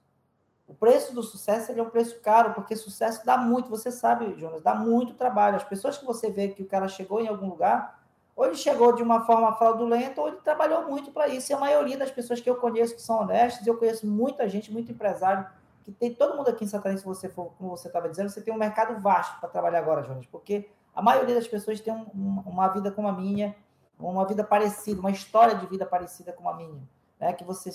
O 0.69 0.75
preço 0.75 1.15
do 1.15 1.23
sucesso 1.23 1.73
é 1.73 1.83
um 1.83 1.89
preço 1.89 2.21
caro, 2.21 2.53
porque 2.53 2.77
sucesso 2.77 3.25
dá 3.25 3.39
muito, 3.39 3.71
você 3.71 3.91
sabe, 3.91 4.39
Jonas, 4.39 4.61
dá 4.61 4.75
muito 4.75 5.15
trabalho. 5.15 5.57
As 5.57 5.65
pessoas 5.65 5.97
que 5.97 6.05
você 6.05 6.31
vê 6.31 6.49
que 6.49 6.63
o 6.63 6.67
cara 6.67 6.87
chegou 6.87 7.23
em 7.23 7.27
algum 7.27 7.49
lugar, 7.49 7.99
ou 8.37 8.45
ele 8.45 8.55
chegou 8.55 8.95
de 8.95 9.03
uma 9.03 9.25
forma 9.25 9.51
fraudulenta, 9.57 10.21
ou 10.21 10.29
ele 10.29 10.37
trabalhou 10.45 10.87
muito 10.87 11.11
para 11.11 11.27
isso. 11.27 11.51
E 11.51 11.55
a 11.55 11.59
maioria 11.59 11.97
das 11.97 12.11
pessoas 12.11 12.39
que 12.39 12.49
eu 12.49 12.57
conheço 12.57 12.95
que 12.95 13.01
são 13.01 13.21
honestas, 13.21 13.67
eu 13.67 13.79
conheço 13.79 14.07
muita 14.07 14.47
gente, 14.47 14.71
muito 14.71 14.93
empresário, 14.93 15.47
que 15.83 15.91
tem 15.91 16.13
todo 16.13 16.37
mundo 16.37 16.51
aqui 16.51 16.65
em 16.65 16.69
Santa 16.69 16.95
se 16.95 17.05
você 17.05 17.31
for, 17.31 17.51
como 17.57 17.71
você 17.71 17.89
estava 17.89 18.07
dizendo, 18.07 18.29
você 18.29 18.43
tem 18.43 18.53
um 18.53 18.59
mercado 18.59 19.01
vasto 19.01 19.41
para 19.41 19.49
trabalhar 19.49 19.79
agora, 19.79 20.03
Jonas, 20.03 20.27
porque 20.27 20.69
a 20.95 21.01
maioria 21.01 21.35
das 21.35 21.49
pessoas 21.49 21.81
tem 21.81 21.95
um, 21.95 22.43
uma 22.45 22.69
vida 22.69 22.91
como 22.91 23.09
a 23.09 23.13
minha, 23.13 23.57
uma 23.99 24.27
vida 24.27 24.45
parecida, 24.45 25.01
uma 25.01 25.11
história 25.11 25.55
de 25.55 25.65
vida 25.65 25.87
parecida 25.87 26.31
com 26.31 26.47
a 26.47 26.55
minha 26.55 26.79
né, 27.21 27.33
que 27.33 27.45
você 27.45 27.71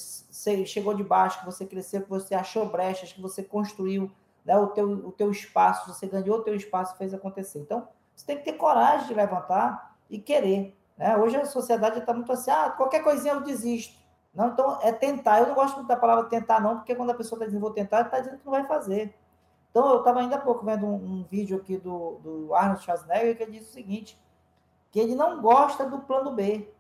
chegou 0.66 0.94
de 0.94 1.04
baixo, 1.04 1.40
que 1.40 1.46
você 1.46 1.66
cresceu, 1.66 2.02
que 2.02 2.10
você 2.10 2.34
achou 2.34 2.66
brechas, 2.66 3.12
que 3.12 3.22
você 3.22 3.44
construiu 3.44 4.12
né, 4.46 4.58
o, 4.58 4.68
teu, 4.68 4.90
o 4.90 5.12
teu 5.12 5.32
espaço, 5.32 5.92
você 5.92 6.08
ganhou 6.08 6.38
o 6.38 6.42
teu 6.42 6.56
espaço 6.56 6.96
e 6.96 6.98
fez 6.98 7.14
acontecer. 7.14 7.60
Então, 7.60 7.88
você 8.16 8.26
tem 8.26 8.38
que 8.38 8.44
ter 8.44 8.54
coragem 8.54 9.08
de 9.08 9.14
levantar 9.14 9.96
e 10.10 10.20
querer. 10.20 10.78
Né? 10.98 11.18
Hoje 11.18 11.36
a 11.38 11.46
sociedade 11.46 12.00
está 12.00 12.14
muito 12.14 12.32
assim, 12.32 12.52
ah, 12.52 12.70
qualquer 12.70 13.04
coisinha 13.04 13.34
eu 13.34 13.42
desisto. 13.42 14.02
Não, 14.34 14.48
então 14.48 14.80
é 14.82 14.92
tentar. 14.92 15.40
Eu 15.40 15.48
não 15.48 15.56
gosto 15.56 15.76
muito 15.76 15.88
da 15.88 15.96
palavra 15.96 16.26
tentar, 16.26 16.60
não, 16.60 16.78
porque 16.78 16.96
quando 16.96 17.12
a 17.12 17.14
pessoa 17.14 17.38
está 17.38 17.46
dizendo 17.46 17.62
vou 17.62 17.72
tentar, 17.72 18.02
está 18.02 18.20
dizendo 18.20 18.40
que 18.40 18.46
não 18.46 18.52
vai 18.52 18.66
fazer. 18.66 19.14
Então, 19.70 19.90
eu 19.90 20.00
estava 20.00 20.20
ainda 20.20 20.36
há 20.36 20.40
pouco 20.40 20.64
vendo 20.64 20.86
um, 20.86 20.96
um, 20.96 21.24
vídeo 21.24 21.58
aqui 21.58 21.78
do, 21.78 22.20
do 22.24 22.54
Arnold 22.54 22.84
Schwarzenegger 22.84 23.36
que 23.36 23.44
ele 23.44 23.54
diz 23.54 23.70
o 23.70 23.74
seguinte, 23.74 24.20
que 24.92 25.00
ele 25.00 25.16
não 25.16 25.42
gosta 25.42 25.86
do 25.86 26.00
plano 26.00 26.32
B. 26.32 26.72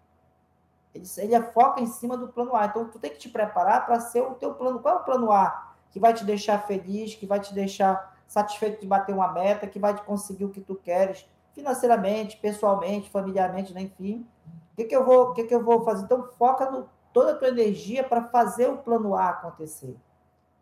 Ele, 0.93 1.05
ele 1.17 1.41
foca 1.47 1.81
em 1.81 1.87
cima 1.87 2.15
do 2.15 2.27
plano 2.27 2.55
A. 2.55 2.65
Então, 2.65 2.87
tu 2.87 2.99
tem 2.99 3.11
que 3.11 3.17
te 3.17 3.29
preparar 3.29 3.85
para 3.85 3.99
ser 3.99 4.21
o 4.21 4.35
teu 4.35 4.53
plano. 4.53 4.79
Qual 4.79 4.95
é 4.95 4.97
o 4.99 5.03
plano 5.03 5.31
A? 5.31 5.73
Que 5.89 5.99
vai 5.99 6.13
te 6.13 6.23
deixar 6.23 6.59
feliz, 6.59 7.15
que 7.15 7.25
vai 7.25 7.39
te 7.39 7.53
deixar 7.53 8.13
satisfeito 8.27 8.81
de 8.81 8.87
bater 8.87 9.13
uma 9.13 9.31
meta, 9.31 9.67
que 9.67 9.79
vai 9.79 9.93
te 9.93 10.01
conseguir 10.03 10.45
o 10.45 10.49
que 10.49 10.61
tu 10.61 10.75
queres, 10.75 11.27
financeiramente, 11.53 12.37
pessoalmente, 12.37 13.09
familiarmente, 13.09 13.73
né? 13.73 13.81
enfim. 13.81 14.25
O 14.71 14.75
que, 14.75 14.85
que, 14.85 14.95
eu 14.95 15.05
vou, 15.05 15.33
que, 15.33 15.43
que 15.43 15.53
eu 15.53 15.63
vou 15.63 15.83
fazer? 15.83 16.05
Então, 16.05 16.27
foca 16.37 16.69
no, 16.69 16.89
toda 17.11 17.33
a 17.33 17.35
tua 17.35 17.47
energia 17.47 18.03
para 18.03 18.23
fazer 18.23 18.69
o 18.69 18.77
plano 18.77 19.15
A 19.15 19.29
acontecer. 19.29 19.95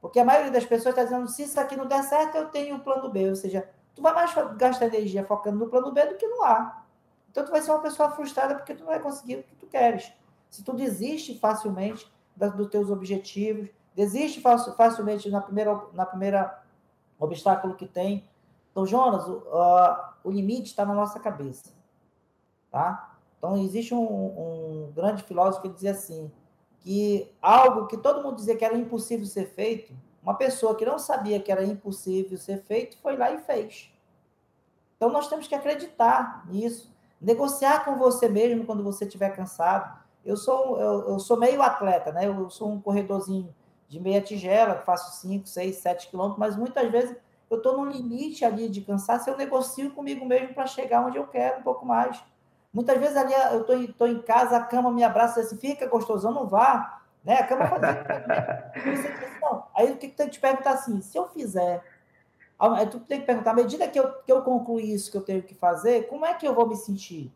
Porque 0.01 0.19
a 0.19 0.25
maioria 0.25 0.51
das 0.51 0.65
pessoas 0.65 0.93
está 0.93 1.03
dizendo, 1.03 1.27
se 1.27 1.43
isso 1.43 1.59
aqui 1.59 1.75
não 1.75 1.85
der 1.85 2.03
certo, 2.03 2.35
eu 2.35 2.49
tenho 2.49 2.77
o 2.77 2.79
plano 2.79 3.09
B. 3.09 3.29
Ou 3.29 3.35
seja, 3.35 3.69
tu 3.95 4.01
vai 4.01 4.13
mais 4.13 4.33
gastar 4.57 4.87
energia 4.87 5.23
focando 5.23 5.57
no 5.57 5.69
plano 5.69 5.91
B 5.91 6.05
do 6.07 6.15
que 6.15 6.27
no 6.27 6.43
A. 6.43 6.83
Então, 7.29 7.45
tu 7.45 7.51
vai 7.51 7.61
ser 7.61 7.71
uma 7.71 7.79
pessoa 7.79 8.09
frustrada 8.09 8.55
porque 8.55 8.73
tu 8.73 8.79
não 8.79 8.87
vai 8.87 8.99
conseguir 8.99 9.37
o 9.37 9.43
que 9.43 9.55
tu 9.55 9.67
queres 9.67 10.11
se 10.51 10.63
tu 10.63 10.73
desiste 10.73 11.39
facilmente 11.39 12.11
dos 12.35 12.67
teus 12.67 12.89
objetivos, 12.89 13.69
desiste 13.95 14.41
facilmente 14.41 15.29
na 15.29 15.39
primeira, 15.39 15.81
na 15.93 16.05
primeira 16.05 16.61
obstáculo 17.17 17.75
que 17.75 17.87
tem. 17.87 18.27
Então, 18.69 18.85
Jonas, 18.85 19.25
o, 19.27 19.37
uh, 19.37 20.13
o 20.25 20.29
limite 20.29 20.69
está 20.69 20.85
na 20.85 20.93
nossa 20.93 21.19
cabeça. 21.21 21.71
Tá? 22.69 23.15
Então, 23.37 23.57
existe 23.57 23.93
um, 23.93 24.03
um 24.03 24.91
grande 24.93 25.23
filósofo 25.23 25.61
que 25.61 25.69
dizia 25.69 25.91
assim, 25.91 26.29
que 26.79 27.33
algo 27.41 27.87
que 27.87 27.95
todo 27.95 28.21
mundo 28.21 28.35
dizia 28.35 28.57
que 28.57 28.65
era 28.65 28.75
impossível 28.75 29.25
ser 29.25 29.45
feito, 29.45 29.93
uma 30.21 30.33
pessoa 30.33 30.75
que 30.75 30.85
não 30.85 30.99
sabia 30.99 31.39
que 31.39 31.51
era 31.51 31.63
impossível 31.63 32.37
ser 32.37 32.61
feito, 32.63 32.97
foi 32.97 33.15
lá 33.15 33.31
e 33.31 33.37
fez. 33.39 33.89
Então, 34.97 35.09
nós 35.09 35.29
temos 35.29 35.47
que 35.47 35.55
acreditar 35.55 36.45
nisso. 36.49 36.93
Negociar 37.21 37.85
com 37.85 37.97
você 37.97 38.27
mesmo 38.27 38.65
quando 38.65 38.83
você 38.83 39.05
estiver 39.05 39.29
cansado 39.29 40.00
eu 40.25 40.37
sou, 40.37 40.79
eu, 40.79 41.09
eu, 41.09 41.19
sou 41.19 41.37
meio 41.37 41.61
atleta, 41.61 42.11
né? 42.11 42.27
Eu 42.27 42.49
sou 42.49 42.71
um 42.71 42.79
corredorzinho 42.79 43.53
de 43.87 43.99
meia 43.99 44.21
tigela, 44.21 44.75
faço 44.75 45.19
5, 45.21 45.47
6, 45.47 45.75
7 45.75 46.09
quilômetros, 46.09 46.39
mas 46.39 46.55
muitas 46.55 46.89
vezes 46.91 47.15
eu 47.49 47.57
estou 47.57 47.77
no 47.77 47.91
limite 47.91 48.45
ali 48.45 48.69
de 48.69 48.81
cansaço, 48.81 49.29
eu 49.29 49.35
negocio 49.35 49.91
comigo 49.91 50.25
mesmo 50.25 50.53
para 50.53 50.65
chegar 50.65 51.05
onde 51.05 51.17
eu 51.17 51.27
quero, 51.27 51.59
um 51.59 51.63
pouco 51.63 51.85
mais. 51.85 52.23
Muitas 52.73 52.97
vezes 52.97 53.17
ali 53.17 53.33
eu 53.33 53.61
estou 53.61 53.87
tô, 53.87 53.93
tô 53.93 54.07
em 54.07 54.21
casa, 54.21 54.55
a 54.55 54.63
cama 54.63 54.91
me 54.91 55.03
abraça 55.03 55.41
assim, 55.41 55.57
fica 55.57 55.87
gostosão, 55.87 56.31
não 56.31 56.47
vá. 56.47 57.01
Né? 57.23 57.35
A 57.35 57.45
cama 57.45 57.67
faz 57.67 57.81
não. 59.41 59.65
Aí 59.75 59.91
o 59.91 59.97
que 59.97 60.07
tem 60.07 60.27
que 60.27 60.33
te 60.33 60.39
perguntar 60.39 60.71
assim, 60.71 61.01
se 61.01 61.17
eu 61.17 61.27
fizer, 61.27 61.83
tu 62.89 62.99
tem 63.01 63.19
que 63.19 63.25
perguntar, 63.25 63.51
à 63.51 63.55
medida 63.55 63.87
que 63.87 63.99
eu, 63.99 64.11
que 64.21 64.31
eu 64.31 64.41
concluir 64.43 64.93
isso 64.93 65.11
que 65.11 65.17
eu 65.17 65.21
tenho 65.21 65.43
que 65.43 65.53
fazer, 65.53 66.07
como 66.07 66.25
é 66.25 66.33
que 66.33 66.47
eu 66.47 66.53
vou 66.53 66.67
me 66.67 66.75
sentir? 66.75 67.31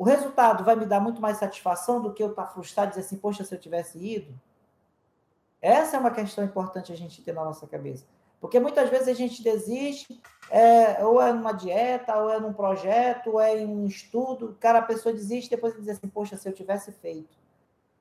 O 0.00 0.04
resultado 0.04 0.64
vai 0.64 0.74
me 0.76 0.86
dar 0.86 0.98
muito 0.98 1.20
mais 1.20 1.36
satisfação 1.36 2.00
do 2.00 2.14
que 2.14 2.22
eu 2.22 2.30
estar 2.30 2.44
tá 2.44 2.48
frustrado 2.48 2.88
e 2.88 2.90
dizer 2.92 3.02
assim, 3.02 3.18
poxa, 3.18 3.44
se 3.44 3.54
eu 3.54 3.60
tivesse 3.60 3.98
ido. 3.98 4.32
Essa 5.60 5.98
é 5.98 6.00
uma 6.00 6.10
questão 6.10 6.42
importante 6.42 6.90
a 6.90 6.96
gente 6.96 7.20
ter 7.20 7.34
na 7.34 7.44
nossa 7.44 7.66
cabeça. 7.66 8.06
Porque 8.40 8.58
muitas 8.58 8.88
vezes 8.88 9.08
a 9.08 9.12
gente 9.12 9.42
desiste, 9.42 10.18
é, 10.48 11.04
ou 11.04 11.20
é 11.20 11.30
numa 11.34 11.52
dieta, 11.52 12.16
ou 12.16 12.30
é 12.30 12.40
num 12.40 12.54
projeto, 12.54 13.32
ou 13.32 13.40
é 13.42 13.58
em 13.58 13.66
um 13.66 13.86
estudo. 13.86 14.56
Cara, 14.58 14.78
a 14.78 14.82
pessoa 14.82 15.14
desiste 15.14 15.50
depois 15.50 15.76
diz 15.76 15.90
assim, 15.90 16.08
poxa, 16.08 16.34
se 16.34 16.48
eu 16.48 16.54
tivesse 16.54 16.90
feito. 16.92 17.36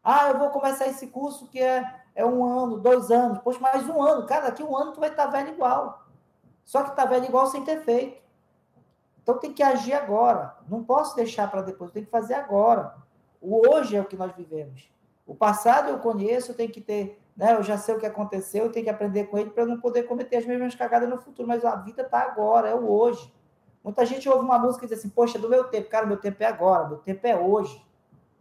Ah, 0.02 0.30
eu 0.30 0.40
vou 0.40 0.52
começar 0.52 0.88
esse 0.88 1.08
curso 1.08 1.50
que 1.50 1.60
é, 1.60 1.84
é 2.16 2.26
um 2.26 2.46
ano, 2.46 2.80
dois 2.80 3.12
anos. 3.12 3.40
Poxa, 3.40 3.60
mais 3.60 3.90
um 3.90 4.02
ano. 4.02 4.26
Cara, 4.26 4.46
daqui 4.46 4.64
um 4.64 4.78
ano 4.78 4.94
tu 4.94 5.02
vai 5.02 5.10
estar 5.10 5.26
tá 5.26 5.32
velho 5.32 5.50
igual. 5.50 6.08
Só 6.64 6.82
que 6.82 6.96
tá 6.96 7.04
velho 7.04 7.26
igual 7.26 7.48
sem 7.48 7.62
ter 7.66 7.84
feito. 7.84 8.22
Então 9.30 9.40
tem 9.40 9.54
que 9.54 9.62
agir 9.62 9.94
agora. 9.94 10.56
Não 10.68 10.84
posso 10.84 11.16
deixar 11.16 11.50
para 11.52 11.62
depois, 11.62 11.92
tem 11.92 12.04
que 12.04 12.10
fazer 12.10 12.34
agora. 12.34 12.96
O 13.40 13.70
hoje 13.70 13.96
é 13.96 14.02
o 14.02 14.06
que 14.06 14.18
nós 14.18 14.36
vivemos. 14.36 14.92
O 15.24 15.36
passado 15.36 15.90
eu 15.90 16.00
conheço, 16.00 16.52
eu 16.52 16.56
tenho 16.56 16.72
que 16.72 16.82
ter, 16.82 17.22
né? 17.38 17.54
Eu 17.54 17.62
já 17.62 17.78
sei 17.78 17.94
o 17.94 18.00
que 18.00 18.08
aconteceu, 18.08 18.66
eu 18.66 18.72
tenho 18.72 18.86
que 18.86 18.90
aprender 18.90 19.26
com 19.26 19.38
ele 19.38 19.52
para 19.52 19.68
não 19.68 19.80
poder 19.80 20.04
cometer 20.04 20.38
as 20.38 20.48
mesmas 20.48 20.74
cagadas 20.74 21.08
no 21.08 21.20
futuro. 21.20 21.48
Mas 21.48 21.64
a 21.64 21.76
vida 21.76 22.02
está 22.02 22.22
agora, 22.22 22.70
é 22.70 22.74
o 22.74 22.90
hoje. 22.90 23.32
Muita 23.84 24.04
gente 24.04 24.28
ouve 24.28 24.44
uma 24.44 24.58
música 24.58 24.86
e 24.86 24.90
diz 24.90 24.98
assim, 24.98 25.10
poxa, 25.10 25.38
do 25.38 25.48
meu 25.48 25.66
tempo. 25.66 25.90
Cara, 25.90 26.08
meu 26.08 26.18
tempo 26.18 26.42
é 26.42 26.48
agora, 26.48 26.88
meu 26.88 26.98
tempo 26.98 27.28
é 27.28 27.38
hoje. 27.38 27.78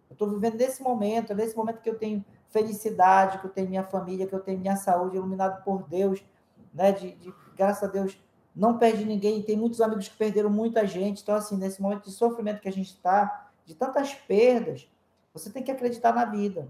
Eu 0.08 0.14
estou 0.14 0.30
vivendo 0.30 0.54
nesse 0.54 0.82
momento, 0.82 1.32
é 1.32 1.34
nesse 1.34 1.54
momento 1.54 1.82
que 1.82 1.90
eu 1.90 1.98
tenho 1.98 2.24
felicidade, 2.48 3.40
que 3.40 3.44
eu 3.44 3.50
tenho 3.50 3.68
minha 3.68 3.84
família, 3.84 4.26
que 4.26 4.34
eu 4.34 4.40
tenho 4.40 4.58
minha 4.58 4.76
saúde 4.76 5.16
iluminado 5.16 5.62
por 5.64 5.82
Deus, 5.86 6.24
né? 6.72 6.92
De, 6.92 7.14
de 7.16 7.34
graças 7.54 7.86
a 7.86 7.92
Deus, 7.92 8.18
não 8.58 8.76
perde 8.76 9.04
ninguém. 9.04 9.40
Tem 9.40 9.56
muitos 9.56 9.80
amigos 9.80 10.08
que 10.08 10.16
perderam 10.16 10.50
muita 10.50 10.84
gente. 10.86 11.22
Então, 11.22 11.34
assim, 11.34 11.56
nesse 11.56 11.80
momento 11.80 12.04
de 12.04 12.10
sofrimento 12.10 12.60
que 12.60 12.68
a 12.68 12.72
gente 12.72 12.88
está, 12.88 13.50
de 13.64 13.74
tantas 13.74 14.12
perdas, 14.12 14.90
você 15.32 15.48
tem 15.48 15.62
que 15.62 15.70
acreditar 15.70 16.12
na 16.12 16.24
vida. 16.24 16.68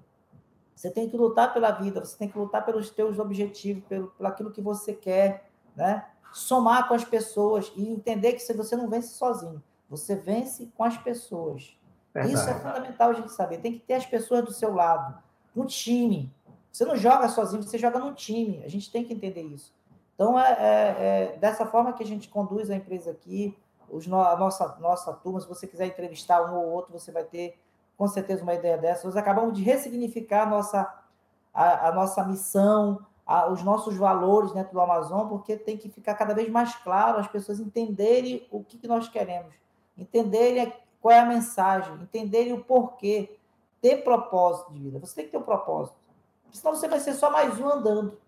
Você 0.75 0.91
tem 0.91 1.09
que 1.09 1.17
lutar 1.17 1.53
pela 1.53 1.73
vida, 1.73 2.05
você 2.05 2.17
tem 2.17 2.29
que 2.29 2.39
lutar 2.39 2.65
pelos 2.65 2.91
teus 2.91 3.19
objetivos, 3.19 3.83
pelo, 3.89 4.09
pelo 4.09 4.29
aquilo 4.29 4.51
que 4.51 4.61
você 4.61 4.93
quer, 4.93 5.51
né? 5.75 6.07
Somar 6.33 6.87
com 6.87 6.95
as 6.95 7.05
pessoas 7.05 7.73
e 7.75 7.89
entender 7.89 8.35
que 8.35 8.53
você 8.53 8.77
não 8.77 8.89
vence 8.89 9.09
sozinho, 9.15 9.61
você 9.89 10.15
vence 10.15 10.71
com 10.77 10.85
as 10.85 10.97
pessoas. 10.97 11.77
Verdade. 12.15 12.35
Isso 12.35 12.49
é 12.49 12.55
fundamental 12.55 13.11
a 13.11 13.15
gente 13.15 13.33
saber. 13.33 13.59
Tem 13.59 13.73
que 13.73 13.81
ter 13.81 13.95
as 13.95 14.07
pessoas 14.07 14.45
do 14.45 14.53
seu 14.53 14.73
lado, 14.73 15.19
um 15.57 15.65
time. 15.65 16.33
Você 16.71 16.85
não 16.85 16.97
joga 16.97 17.29
sozinho, 17.29 17.63
você 17.63 17.79
joga 17.79 17.99
num 17.99 18.15
time. 18.15 18.63
A 18.63 18.69
gente 18.69 18.93
tem 18.93 19.05
que 19.05 19.13
entender 19.13 19.43
isso. 19.43 19.75
Então, 20.19 20.37
é, 20.37 20.51
é, 20.51 21.35
é 21.35 21.37
dessa 21.37 21.65
forma 21.65 21.93
que 21.93 22.03
a 22.03 22.07
gente 22.07 22.29
conduz 22.29 22.69
a 22.71 22.75
empresa 22.75 23.13
aqui. 23.13 23.57
Os, 23.89 24.05
a 24.13 24.37
nossa, 24.37 24.77
nossa 24.81 25.13
turma, 25.13 25.41
se 25.41 25.47
você 25.47 25.65
quiser 25.65 25.87
entrevistar 25.87 26.43
um 26.43 26.57
ou 26.59 26.67
outro, 26.71 26.93
você 26.93 27.13
vai 27.13 27.23
ter 27.23 27.57
com 27.97 28.09
certeza 28.09 28.43
uma 28.43 28.53
ideia 28.53 28.77
dessa. 28.77 29.07
Nós 29.07 29.17
acabamos 29.17 29.57
de 29.57 29.63
ressignificar 29.63 30.43
a 30.43 30.47
nossa, 30.47 30.95
a, 31.55 31.89
a 31.89 31.93
nossa 31.93 32.25
missão, 32.25 33.07
a, 33.25 33.49
os 33.49 33.63
nossos 33.63 33.97
valores 33.97 34.51
dentro 34.51 34.73
do 34.73 34.81
Amazon, 34.81 35.29
porque 35.29 35.57
tem 35.57 35.77
que 35.77 35.89
ficar 35.89 36.17
cada 36.17 36.35
vez 36.35 36.49
mais 36.49 36.75
claro, 36.75 37.19
as 37.19 37.29
pessoas 37.29 37.61
entenderem 37.61 38.45
o 38.51 38.65
que, 38.65 38.77
que 38.77 38.89
nós 38.89 39.09
queremos, 39.09 39.55
entenderem 39.97 40.73
qual 41.01 41.15
é 41.15 41.21
a 41.21 41.27
mensagem, 41.27 41.95
entenderem 41.95 42.55
o 42.55 42.65
porquê, 42.65 43.39
ter 43.81 44.03
propósito 44.03 44.73
de 44.73 44.81
vida. 44.81 44.99
Você 44.99 45.15
tem 45.15 45.27
que 45.27 45.31
ter 45.31 45.39
um 45.39 45.43
propósito. 45.43 45.97
Senão 46.51 46.75
você 46.75 46.89
vai 46.89 46.99
ser 46.99 47.15
só 47.15 47.31
mais 47.31 47.61
um 47.61 47.69
andando. 47.69 48.19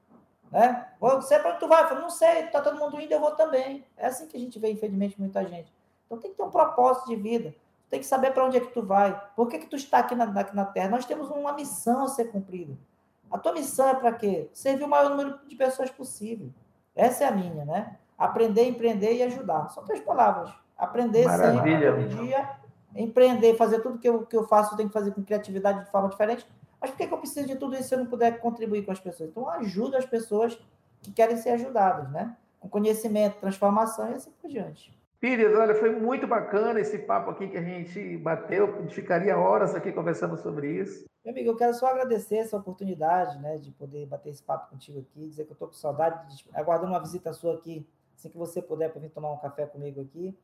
Né? 0.50 0.86
Você 1.00 1.38
para 1.38 1.50
onde 1.50 1.60
tu 1.60 1.68
vai? 1.68 1.84
Eu 1.84 1.88
falo, 1.88 2.00
não 2.00 2.10
sei, 2.10 2.44
está 2.44 2.60
todo 2.60 2.78
mundo 2.78 3.00
indo, 3.00 3.12
eu 3.12 3.20
vou 3.20 3.32
também. 3.32 3.84
É 3.96 4.06
assim 4.06 4.26
que 4.26 4.36
a 4.36 4.40
gente 4.40 4.58
vê, 4.58 4.70
infelizmente, 4.70 5.20
muita 5.20 5.44
gente. 5.46 5.72
Então 6.06 6.18
tem 6.18 6.30
que 6.30 6.36
ter 6.36 6.42
um 6.42 6.50
propósito 6.50 7.08
de 7.08 7.16
vida 7.16 7.54
tem 7.90 7.98
que 7.98 8.06
saber 8.06 8.32
para 8.32 8.44
onde 8.44 8.56
é 8.56 8.60
que 8.60 8.72
tu 8.72 8.82
vai. 8.82 9.20
Por 9.34 9.48
que, 9.48 9.58
que 9.58 9.66
tu 9.66 9.74
está 9.74 9.98
aqui 9.98 10.14
na, 10.14 10.24
aqui 10.24 10.54
na 10.54 10.64
Terra? 10.64 10.88
Nós 10.88 11.04
temos 11.04 11.28
uma 11.28 11.52
missão 11.52 12.04
a 12.04 12.08
ser 12.08 12.26
cumprida. 12.26 12.78
A 13.28 13.36
tua 13.36 13.52
missão 13.52 13.88
é 13.88 13.94
para 13.94 14.12
quê? 14.12 14.48
Servir 14.52 14.84
o 14.84 14.88
maior 14.88 15.10
número 15.10 15.40
de 15.46 15.56
pessoas 15.56 15.90
possível. 15.90 16.50
Essa 16.94 17.24
é 17.24 17.26
a 17.26 17.32
minha, 17.32 17.64
né? 17.64 17.96
Aprender, 18.16 18.68
empreender 18.68 19.14
e 19.14 19.22
ajudar. 19.24 19.68
São 19.70 19.84
três 19.84 20.00
palavras. 20.00 20.52
Aprender 20.78 21.26
Maravilha. 21.26 21.92
sempre, 21.92 22.14
todo 22.14 22.24
dia. 22.24 22.50
Empreender, 22.94 23.56
fazer 23.56 23.80
tudo 23.80 23.98
que 23.98 24.08
eu, 24.08 24.24
que 24.24 24.36
eu 24.36 24.46
faço, 24.46 24.72
eu 24.72 24.76
tenho 24.76 24.88
que 24.88 24.92
fazer 24.92 25.12
com 25.12 25.22
criatividade 25.22 25.84
de 25.84 25.90
forma 25.90 26.08
diferente. 26.08 26.46
Mas 26.80 26.90
por 26.90 26.96
que, 26.96 27.06
que 27.06 27.14
eu 27.14 27.18
preciso 27.18 27.46
de 27.46 27.56
tudo 27.56 27.74
isso 27.74 27.88
se 27.88 27.94
eu 27.94 27.98
não 27.98 28.06
puder 28.06 28.40
contribuir 28.40 28.84
com 28.84 28.92
as 28.92 29.00
pessoas? 29.00 29.30
Então, 29.30 29.48
ajuda 29.48 29.98
as 29.98 30.06
pessoas 30.06 30.58
que 31.02 31.12
querem 31.12 31.36
ser 31.36 31.50
ajudadas, 31.50 32.10
né? 32.10 32.36
Com 32.58 32.68
conhecimento, 32.68 33.38
transformação 33.38 34.10
e 34.10 34.14
assim 34.14 34.30
por 34.40 34.48
diante. 34.48 34.98
Pires, 35.20 35.54
olha, 35.54 35.74
foi 35.74 35.94
muito 35.94 36.26
bacana 36.26 36.80
esse 36.80 36.98
papo 36.98 37.30
aqui 37.30 37.46
que 37.48 37.58
a 37.58 37.62
gente 37.62 38.16
bateu. 38.16 38.74
A 38.74 38.80
gente 38.80 38.94
ficaria 38.94 39.36
horas 39.36 39.74
aqui 39.74 39.92
conversando 39.92 40.36
sobre 40.38 40.72
isso. 40.80 41.04
Meu 41.22 41.32
amigo, 41.32 41.50
eu 41.50 41.56
quero 41.56 41.74
só 41.74 41.88
agradecer 41.88 42.36
essa 42.36 42.56
oportunidade, 42.56 43.38
né, 43.38 43.58
de 43.58 43.70
poder 43.72 44.06
bater 44.06 44.30
esse 44.30 44.42
papo 44.42 44.70
contigo 44.70 45.00
aqui, 45.00 45.28
dizer 45.28 45.44
que 45.44 45.50
eu 45.50 45.54
estou 45.54 45.68
com 45.68 45.74
saudade, 45.74 46.34
de, 46.34 46.44
aguardando 46.54 46.92
uma 46.92 47.00
visita 47.00 47.34
sua 47.34 47.56
aqui, 47.56 47.86
assim 48.16 48.30
que 48.30 48.38
você 48.38 48.62
puder, 48.62 48.90
para 48.90 49.02
vir 49.02 49.10
tomar 49.10 49.30
um 49.30 49.36
café 49.36 49.66
comigo 49.66 50.00
aqui. 50.00 50.34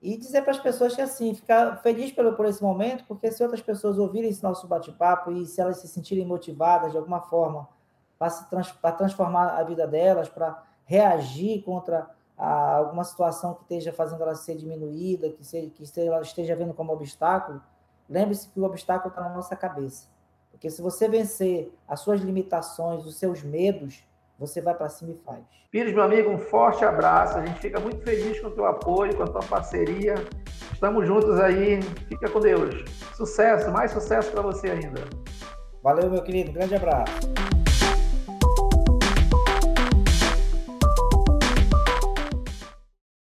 E 0.00 0.16
dizer 0.16 0.42
para 0.42 0.52
as 0.52 0.60
pessoas 0.60 0.94
que, 0.94 1.02
assim, 1.02 1.34
ficar 1.34 1.82
feliz 1.82 2.12
pelo, 2.12 2.34
por 2.34 2.46
esse 2.46 2.62
momento, 2.62 3.04
porque 3.08 3.32
se 3.32 3.42
outras 3.42 3.60
pessoas 3.60 3.98
ouvirem 3.98 4.30
esse 4.30 4.42
nosso 4.42 4.66
bate-papo 4.68 5.32
e 5.32 5.44
se 5.44 5.60
elas 5.60 5.78
se 5.78 5.88
sentirem 5.88 6.24
motivadas 6.24 6.92
de 6.92 6.98
alguma 6.98 7.20
forma 7.20 7.68
para 8.18 8.30
trans, 8.30 8.72
transformar 8.96 9.58
a 9.58 9.62
vida 9.64 9.86
delas, 9.86 10.28
para 10.28 10.62
reagir 10.84 11.62
contra 11.62 12.08
a 12.36 12.76
alguma 12.76 13.02
situação 13.02 13.54
que 13.54 13.62
esteja 13.62 13.92
fazendo 13.92 14.22
ela 14.22 14.36
ser 14.36 14.56
diminuída, 14.56 15.30
que, 15.30 15.44
seja, 15.44 15.68
que 15.70 16.00
ela 16.00 16.22
esteja 16.22 16.54
vendo 16.54 16.72
como 16.72 16.92
obstáculo, 16.92 17.60
lembre-se 18.08 18.48
que 18.48 18.60
o 18.60 18.64
obstáculo 18.64 19.10
está 19.10 19.22
na 19.28 19.34
nossa 19.34 19.56
cabeça. 19.56 20.06
Porque 20.52 20.70
se 20.70 20.80
você 20.80 21.08
vencer 21.08 21.72
as 21.86 22.00
suas 22.00 22.20
limitações, 22.20 23.04
os 23.04 23.16
seus 23.16 23.42
medos, 23.42 24.04
você 24.38 24.60
vai 24.60 24.74
para 24.74 24.88
cima 24.88 25.12
e 25.12 25.24
faz. 25.24 25.40
Pires, 25.70 25.92
meu 25.92 26.02
amigo, 26.02 26.30
um 26.30 26.38
forte 26.38 26.84
abraço. 26.84 27.38
A 27.38 27.44
gente 27.44 27.60
fica 27.60 27.80
muito 27.80 28.02
feliz 28.02 28.40
com 28.40 28.48
o 28.48 28.50
teu 28.50 28.64
apoio, 28.64 29.16
com 29.16 29.24
a 29.24 29.26
tua 29.26 29.42
parceria. 29.42 30.14
Estamos 30.72 31.06
juntos 31.06 31.38
aí. 31.40 31.82
Fica 32.08 32.30
com 32.30 32.40
Deus. 32.40 32.84
Sucesso, 33.14 33.70
mais 33.70 33.90
sucesso 33.90 34.30
para 34.30 34.42
você 34.42 34.70
ainda. 34.70 35.02
Valeu, 35.82 36.10
meu 36.10 36.22
querido. 36.22 36.52
grande 36.52 36.76
abraço. 36.76 37.57